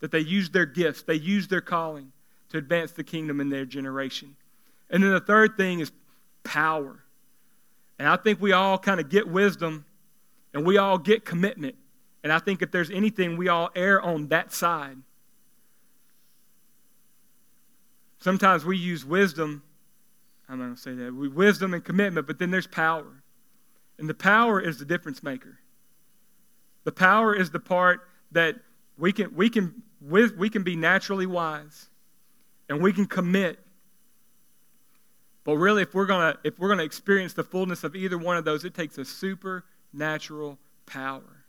[0.01, 2.13] That they used their gifts, they used their calling
[2.51, 4.37] to advance the kingdom in their generation.
[4.91, 5.91] And then the third thing is
[6.45, 7.03] power.
[7.99, 9.85] And I think we all kind of get wisdom
[10.53, 11.77] and we all get commitment.
[12.23, 14.99] And I think if there's anything, we all err on that side.
[18.19, 19.63] Sometimes we use wisdom.
[20.49, 21.15] I'm not going to say that.
[21.15, 23.23] We wisdom and commitment, but then there's power.
[23.99, 25.59] And the power is the difference maker.
[26.85, 28.57] The power is the part that
[28.97, 31.89] we can we can with, we can be naturally wise
[32.69, 33.59] and we can commit.
[35.45, 38.19] But really if we're going to if we're going to experience the fullness of either
[38.19, 41.42] one of those, it takes a supernatural power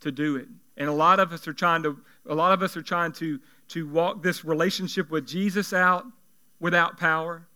[0.00, 0.48] to do it.
[0.76, 3.40] And a lot of us are trying to a lot of us are trying to
[3.68, 6.04] to walk this relationship with Jesus out
[6.60, 7.46] without power.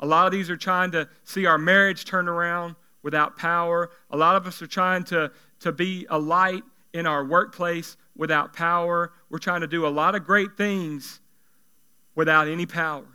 [0.00, 3.90] A lot of these are trying to see our marriage turn around without power.
[4.10, 8.52] A lot of us are trying to, to be a light in our workplace without
[8.52, 9.12] power.
[9.28, 11.20] We're trying to do a lot of great things
[12.14, 13.06] without any power.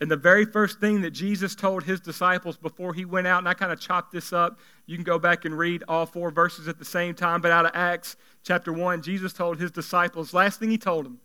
[0.00, 3.48] And the very first thing that Jesus told his disciples before he went out, and
[3.48, 4.60] I kind of chopped this up.
[4.86, 7.66] You can go back and read all four verses at the same time, but out
[7.66, 11.18] of Acts chapter 1, Jesus told his disciples, last thing he told them,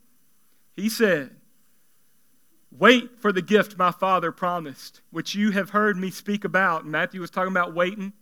[0.76, 1.36] he said,
[2.72, 6.88] Wait for the gift my Father promised, which you have heard me speak about.
[6.88, 8.14] Matthew was talking about waiting.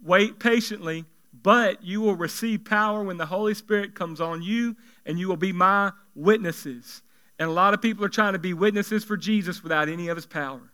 [0.00, 1.04] Wait patiently,
[1.42, 5.36] but you will receive power when the Holy Spirit comes on you, and you will
[5.36, 7.02] be my witnesses
[7.38, 10.16] and a lot of people are trying to be witnesses for Jesus without any of
[10.16, 10.70] his power.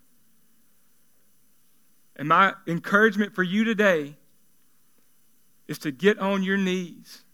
[2.16, 4.16] And my encouragement for you today
[5.68, 7.24] is to get on your knees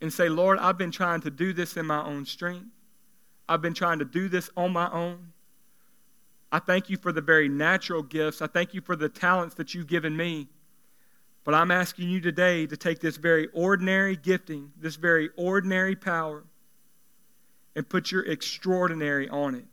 [0.00, 2.68] and say, Lord, I've been trying to do this in my own strength.
[3.48, 5.32] I've been trying to do this on my own.
[6.52, 8.40] I thank you for the very natural gifts.
[8.40, 10.48] I thank you for the talents that you've given me.
[11.44, 16.44] But I'm asking you today to take this very ordinary gifting, this very ordinary power,
[17.76, 19.64] and put your extraordinary on it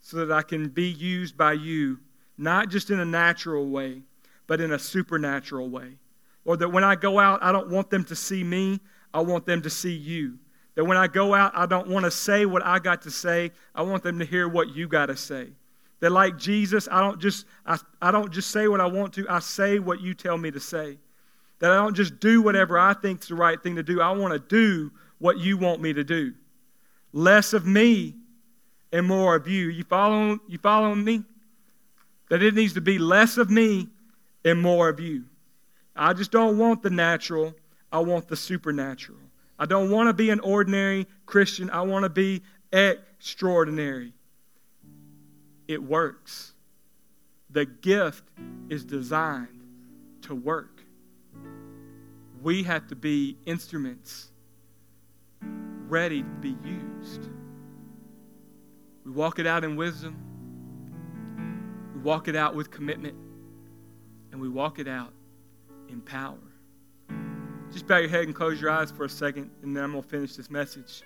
[0.00, 1.98] so that I can be used by you,
[2.36, 4.02] not just in a natural way,
[4.46, 5.96] but in a supernatural way.
[6.44, 8.80] Or that when I go out, I don't want them to see me,
[9.12, 10.38] I want them to see you.
[10.74, 13.50] That when I go out, I don't want to say what I got to say,
[13.74, 15.48] I want them to hear what you got to say.
[16.00, 19.26] That like Jesus, I don't just I, I don't just say what I want to,
[19.28, 20.96] I say what you tell me to say.
[21.58, 24.00] That I don't just do whatever I think's the right thing to do.
[24.00, 26.32] I want to do what you want me to do.
[27.12, 28.14] Less of me
[28.92, 29.68] and more of you.
[29.68, 31.24] You follow you following me?
[32.30, 33.88] That it needs to be less of me
[34.44, 35.24] and more of you.
[35.96, 37.54] I just don't want the natural,
[37.90, 39.18] I want the supernatural.
[39.58, 42.42] I don't want to be an ordinary Christian, I want to be
[42.72, 44.12] extraordinary
[45.68, 46.54] it works.
[47.50, 48.24] The gift
[48.70, 49.62] is designed
[50.22, 50.82] to work.
[52.42, 54.30] We have to be instruments
[55.88, 57.28] ready to be used.
[59.04, 60.16] We walk it out in wisdom,
[61.94, 63.16] we walk it out with commitment,
[64.32, 65.12] and we walk it out
[65.88, 66.38] in power.
[67.72, 70.02] Just bow your head and close your eyes for a second, and then I'm going
[70.02, 71.02] to finish this message.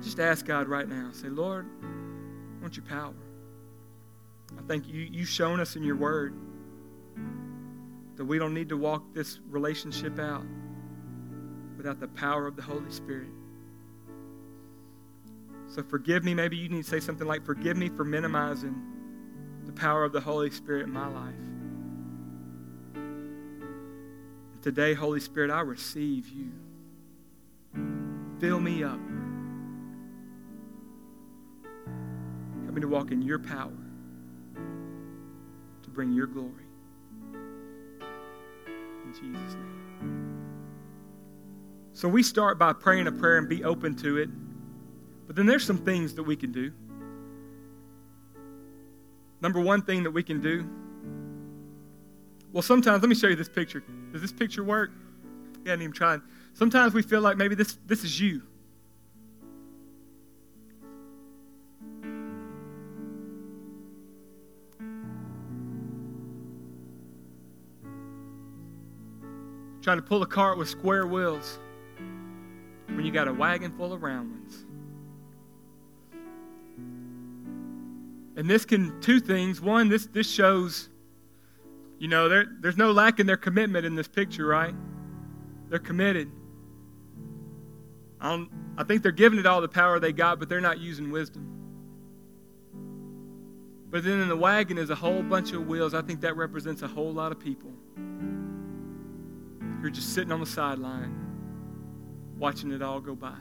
[0.00, 1.10] Just ask God right now.
[1.12, 3.14] Say, Lord, I want your power.
[4.56, 6.34] I think you, you've shown us in your word
[8.16, 10.44] that we don't need to walk this relationship out
[11.76, 13.28] without the power of the Holy Spirit.
[15.74, 16.34] So forgive me.
[16.34, 18.80] Maybe you need to say something like, Forgive me for minimizing
[19.66, 21.34] the power of the Holy Spirit in my life.
[24.62, 26.52] Today, Holy Spirit, I receive you.
[28.38, 29.00] Fill me up.
[32.62, 33.72] Help me to walk in your power
[35.82, 36.50] to bring your glory.
[39.04, 40.44] In Jesus' name.
[41.94, 44.28] So we start by praying a prayer and be open to it.
[45.26, 46.72] But then there's some things that we can do.
[49.40, 50.68] Number one thing that we can do.
[52.52, 53.82] Well, sometimes, let me show you this picture.
[54.12, 54.90] Does this picture work?
[55.64, 56.18] Yeah, I didn't even try.
[56.52, 58.42] Sometimes we feel like maybe this, this is you.
[69.84, 71.58] trying to pull a cart with square wheels
[72.86, 74.63] when you got a wagon full of round ones.
[78.36, 79.60] And this can, two things.
[79.60, 80.88] One, this, this shows,
[81.98, 84.74] you know, there, there's no lack in their commitment in this picture, right?
[85.68, 86.30] They're committed.
[88.20, 91.10] I, I think they're giving it all the power they got, but they're not using
[91.10, 91.50] wisdom.
[93.90, 95.94] But then in the wagon is a whole bunch of wheels.
[95.94, 97.70] I think that represents a whole lot of people
[99.80, 101.14] who are just sitting on the sideline
[102.36, 103.36] watching it all go by,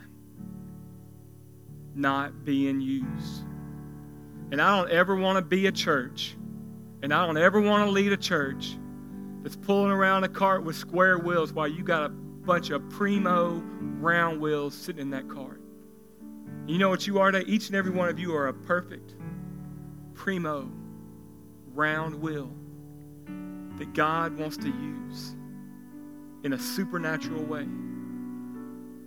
[1.96, 3.46] not being used.
[4.54, 6.36] And I don't ever want to be a church,
[7.02, 8.78] and I don't ever want to lead a church
[9.42, 13.64] that's pulling around a cart with square wheels while you got a bunch of primo
[14.00, 15.60] round wheels sitting in that cart.
[16.68, 17.50] You know what you are today?
[17.50, 19.16] Each and every one of you are a perfect
[20.14, 20.72] primo
[21.74, 22.54] round wheel
[23.80, 25.34] that God wants to use
[26.44, 27.66] in a supernatural way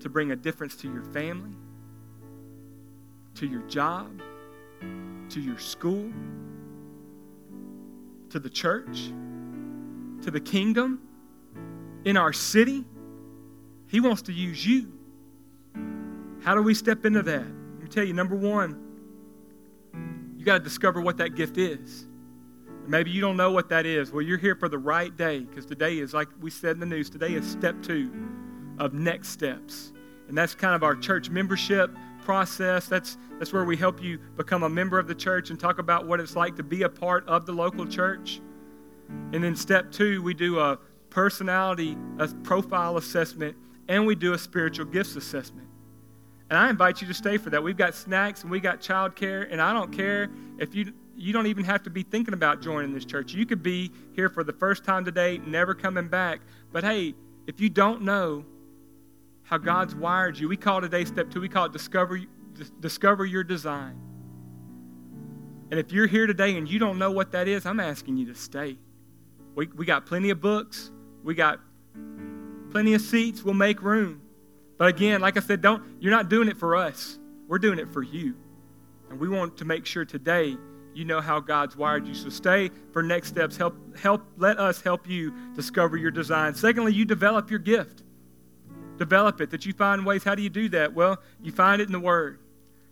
[0.00, 1.54] to bring a difference to your family,
[3.36, 4.10] to your job,
[5.30, 6.10] to your school,
[8.30, 9.08] to the church,
[10.22, 11.00] to the kingdom,
[12.04, 12.84] in our city.
[13.88, 14.92] He wants to use you.
[16.42, 17.44] How do we step into that?
[17.44, 18.80] Let me tell you, number one,
[20.36, 22.06] you got to discover what that gift is.
[22.86, 24.12] Maybe you don't know what that is.
[24.12, 26.86] Well, you're here for the right day because today is, like we said in the
[26.86, 28.12] news, today is step two
[28.78, 29.92] of next steps.
[30.28, 31.90] And that's kind of our church membership
[32.26, 32.88] process.
[32.88, 36.08] That's, that's where we help you become a member of the church and talk about
[36.08, 38.40] what it's like to be a part of the local church.
[39.32, 40.76] And then step two, we do a
[41.08, 43.56] personality a profile assessment
[43.86, 45.68] and we do a spiritual gifts assessment.
[46.50, 47.62] And I invite you to stay for that.
[47.62, 51.46] We've got snacks and we got childcare, and I don't care if you you don't
[51.46, 53.32] even have to be thinking about joining this church.
[53.32, 56.40] You could be here for the first time today, never coming back.
[56.72, 57.14] But hey,
[57.46, 58.44] if you don't know
[59.46, 62.20] how God's wired you, we call today step two, we call it discover,
[62.80, 63.98] discover your design.
[65.70, 68.26] And if you're here today and you don't know what that is, I'm asking you
[68.26, 68.76] to stay.
[69.54, 70.90] We, we got plenty of books,
[71.22, 71.60] we got
[72.70, 74.20] plenty of seats, we'll make room.
[74.78, 77.18] But again, like I said, don't you're not doing it for us.
[77.48, 78.34] We're doing it for you.
[79.10, 80.56] And we want to make sure today
[80.92, 82.14] you know how God's wired you.
[82.14, 83.56] So stay for next steps.
[83.56, 86.54] Help, help, let us help you discover your design.
[86.54, 88.02] Secondly, you develop your gift.
[88.98, 90.24] Develop it, that you find ways.
[90.24, 90.94] How do you do that?
[90.94, 92.38] Well, you find it in the Word.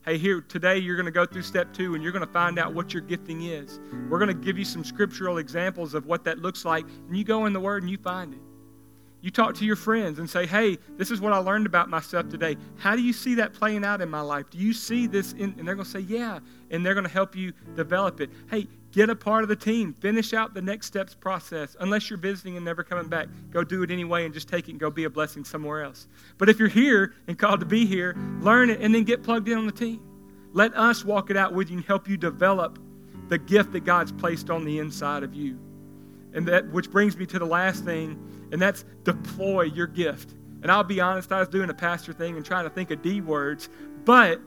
[0.04, 2.58] Hey, here, today you're going to go through step two and you're going to find
[2.58, 3.80] out what your gifting is.
[4.10, 7.24] We're going to give you some scriptural examples of what that looks like, and you
[7.24, 8.40] go in the Word and you find it.
[9.24, 12.28] You talk to your friends and say, hey, this is what I learned about myself
[12.28, 12.58] today.
[12.76, 14.50] How do you see that playing out in my life?
[14.50, 15.32] Do you see this?
[15.32, 16.40] In, and they're going to say, yeah.
[16.70, 18.28] And they're going to help you develop it.
[18.50, 19.94] Hey, get a part of the team.
[19.94, 21.74] Finish out the next steps process.
[21.80, 24.72] Unless you're visiting and never coming back, go do it anyway and just take it
[24.72, 26.06] and go be a blessing somewhere else.
[26.36, 29.48] But if you're here and called to be here, learn it and then get plugged
[29.48, 30.02] in on the team.
[30.52, 32.78] Let us walk it out with you and help you develop
[33.30, 35.58] the gift that God's placed on the inside of you.
[36.34, 38.20] And that which brings me to the last thing
[38.54, 40.32] and that's deploy your gift.
[40.62, 43.02] And I'll be honest, I was doing a pastor thing and trying to think of
[43.02, 43.68] D words,
[44.04, 44.40] but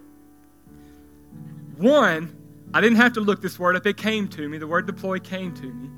[1.76, 2.34] one,
[2.74, 3.86] I didn't have to look this word up.
[3.86, 4.60] It came to me.
[4.60, 5.90] The word deploy came to me.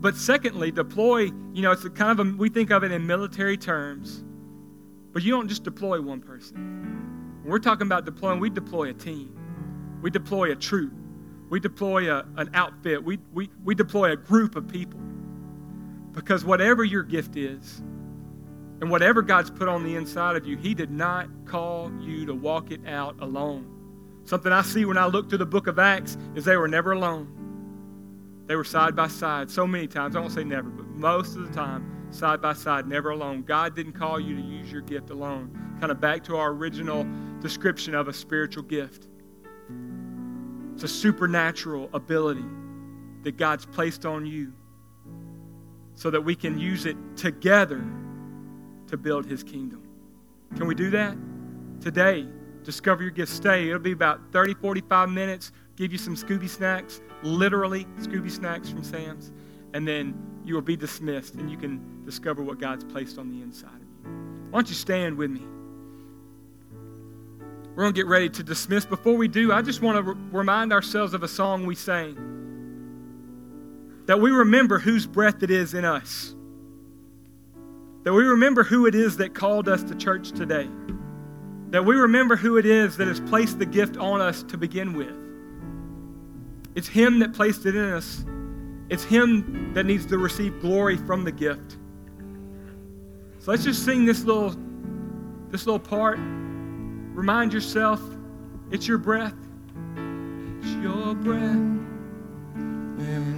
[0.00, 3.04] But secondly, deploy, you know, it's a kind of a, we think of it in
[3.04, 4.22] military terms,
[5.12, 6.54] but you don't just deploy one person.
[7.42, 9.36] When we're talking about deploying, we deploy a team.
[10.00, 10.92] We deploy a troop.
[11.48, 13.02] We deploy a, an outfit.
[13.02, 15.00] We, we, we deploy a group of people.
[16.20, 17.78] Because whatever your gift is,
[18.80, 22.34] and whatever God's put on the inside of you, He did not call you to
[22.34, 23.66] walk it out alone.
[24.24, 26.92] Something I see when I look through the book of Acts is they were never
[26.92, 28.44] alone.
[28.46, 30.14] They were side by side so many times.
[30.14, 33.42] I won't say never, but most of the time, side by side, never alone.
[33.42, 35.58] God didn't call you to use your gift alone.
[35.80, 37.06] Kind of back to our original
[37.40, 39.08] description of a spiritual gift.
[40.74, 42.44] It's a supernatural ability
[43.22, 44.52] that God's placed on you
[46.00, 47.84] so that we can use it together
[48.86, 49.86] to build his kingdom.
[50.56, 51.14] Can we do that?
[51.78, 52.26] Today,
[52.64, 53.30] discover your gift.
[53.30, 53.66] Stay.
[53.68, 55.52] It'll be about 30, 45 minutes.
[55.76, 59.30] Give you some Scooby snacks, literally Scooby snacks from Sam's.
[59.74, 63.42] And then you will be dismissed and you can discover what God's placed on the
[63.42, 64.10] inside of you.
[64.48, 65.42] Why don't you stand with me?
[67.74, 68.86] We're going to get ready to dismiss.
[68.86, 72.40] Before we do, I just want to re- remind ourselves of a song we sang
[74.10, 76.34] that we remember whose breath it is in us.
[78.02, 80.68] That we remember who it is that called us to church today.
[81.68, 84.94] That we remember who it is that has placed the gift on us to begin
[84.94, 85.16] with.
[86.74, 88.24] It's Him that placed it in us.
[88.88, 91.76] It's Him that needs to receive glory from the gift.
[93.38, 94.56] So let's just sing this little,
[95.52, 96.18] this little part.
[96.18, 98.02] Remind yourself
[98.72, 99.36] it's your breath.
[99.94, 101.79] It's your breath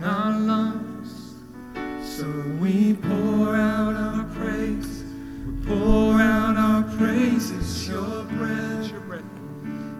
[0.04, 1.34] our lungs.
[2.16, 2.26] So
[2.60, 5.04] we pour out our praise.
[5.46, 7.50] We pour out our praise.
[7.50, 9.22] It's your breath, your breath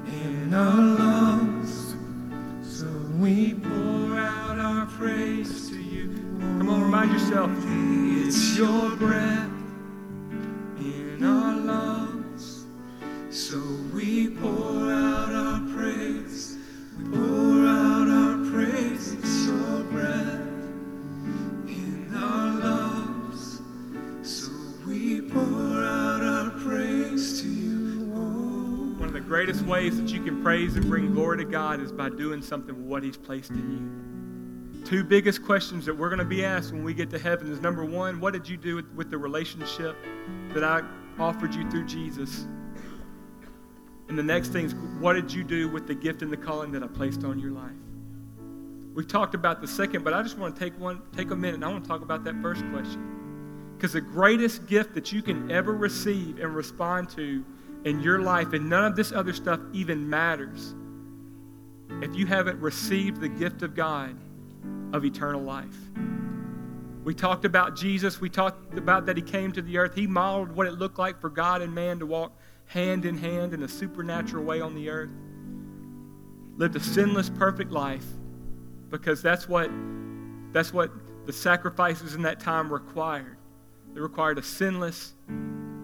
[0.06, 1.94] in our lungs.
[2.62, 2.86] So
[3.18, 6.08] we pour out our praise to you.
[6.38, 7.50] Come on, remind yourself.
[7.64, 9.50] It's your breath
[10.78, 12.66] in our lungs.
[13.30, 13.58] So
[13.94, 16.11] we pour out our praise.
[29.44, 32.76] Greatest ways that you can praise and bring glory to God is by doing something
[32.76, 34.84] with what He's placed in you.
[34.84, 37.60] Two biggest questions that we're going to be asked when we get to heaven is
[37.60, 39.96] number one, what did you do with, with the relationship
[40.50, 40.82] that I
[41.18, 42.46] offered you through Jesus?
[44.08, 46.70] And the next thing is, what did you do with the gift and the calling
[46.70, 47.72] that I placed on your life?
[48.94, 51.56] We've talked about the second, but I just want to take one, take a minute,
[51.56, 53.74] and I want to talk about that first question.
[53.76, 57.44] Because the greatest gift that you can ever receive and respond to
[57.84, 60.74] in your life, and none of this other stuff even matters,
[62.02, 64.16] if you haven't received the gift of God
[64.92, 65.76] of eternal life.
[67.04, 68.20] We talked about Jesus.
[68.20, 69.94] We talked about that he came to the earth.
[69.94, 72.32] He modeled what it looked like for God and man to walk
[72.66, 75.10] hand in hand in a supernatural way on the earth.
[76.56, 78.06] Lived a sinless, perfect life
[78.88, 79.70] because that's what,
[80.52, 80.92] that's what
[81.26, 83.36] the sacrifices in that time required.
[83.94, 85.14] They required a sinless,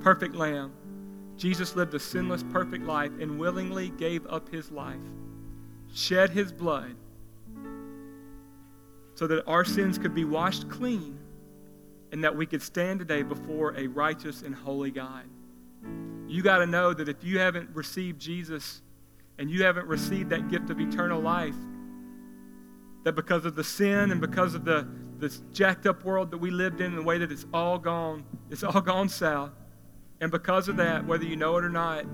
[0.01, 0.73] perfect lamb.
[1.39, 4.97] Jesus lived a sinless, perfect life and willingly gave up his life,
[5.95, 6.97] shed his blood,
[9.15, 11.19] so that our sins could be washed clean
[12.13, 15.25] and that we could stand today before a righteous and holy God.
[16.27, 18.83] You got to know that if you haven't received Jesus
[19.39, 21.55] and you haven't received that gift of eternal life,
[23.05, 24.87] that because of the sin and because of the
[25.19, 28.63] this jacked up world that we lived in, the way that it's all gone, it's
[28.63, 29.51] all gone south.
[30.21, 32.05] And because of that, whether you know it or not,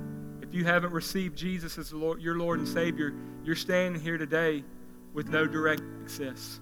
[0.43, 4.63] if you haven't received Jesus as Lord, your Lord and Savior, you're standing here today
[5.15, 6.61] with no direct access.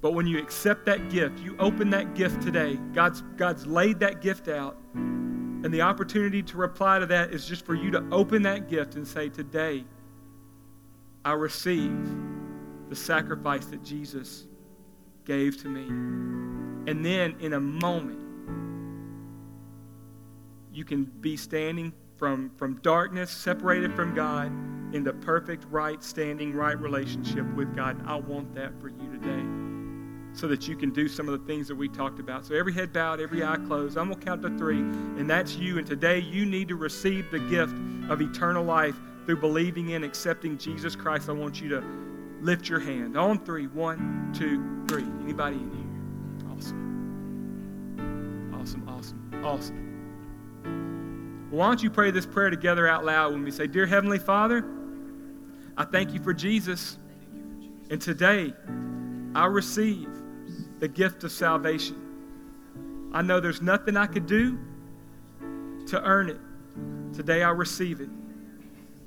[0.00, 2.78] But when you accept that gift, you open that gift today.
[2.92, 4.76] God's, God's laid that gift out.
[4.94, 8.96] And the opportunity to reply to that is just for you to open that gift
[8.96, 9.82] and say, Today,
[11.24, 12.06] I receive
[12.90, 14.46] the sacrifice that Jesus
[15.24, 15.86] gave to me.
[16.90, 18.23] And then in a moment,
[20.74, 24.46] you can be standing from, from darkness, separated from God,
[24.94, 28.00] in the perfect, right standing, right relationship with God.
[28.06, 29.42] I want that for you today
[30.32, 32.44] so that you can do some of the things that we talked about.
[32.44, 33.96] So every head bowed, every eye closed.
[33.96, 35.78] I'm going to count to three, and that's you.
[35.78, 37.74] And today you need to receive the gift
[38.08, 38.96] of eternal life
[39.26, 41.28] through believing in, accepting Jesus Christ.
[41.28, 41.84] I want you to
[42.40, 43.16] lift your hand.
[43.16, 43.68] On three.
[43.68, 45.06] One, two, three.
[45.22, 46.52] Anybody in here?
[46.52, 48.54] Awesome.
[48.54, 49.83] Awesome, awesome, awesome.
[51.54, 54.18] Well, why don't you pray this prayer together out loud when we say, Dear Heavenly
[54.18, 54.64] Father,
[55.76, 56.98] I thank you for Jesus.
[57.90, 58.52] And today,
[59.36, 60.08] I receive
[60.80, 63.10] the gift of salvation.
[63.12, 64.58] I know there's nothing I could do
[65.86, 66.40] to earn it.
[67.14, 68.10] Today I receive it.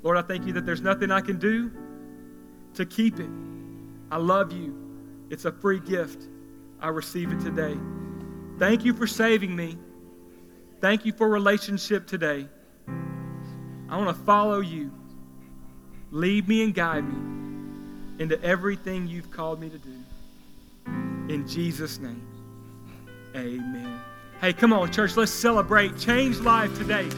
[0.02, 1.70] Lord, I thank you that there's nothing I can do
[2.72, 3.28] to keep it.
[4.10, 4.74] I love you.
[5.28, 6.28] It's a free gift.
[6.80, 7.76] I receive it today.
[8.58, 9.76] Thank you for saving me.
[10.80, 12.46] Thank you for relationship today.
[13.88, 14.92] I want to follow you.
[16.10, 19.94] Lead me and guide me into everything you've called me to do.
[21.32, 22.26] In Jesus' name,
[23.36, 24.00] amen.
[24.40, 25.98] Hey, come on, church, let's celebrate.
[25.98, 27.08] Change life today.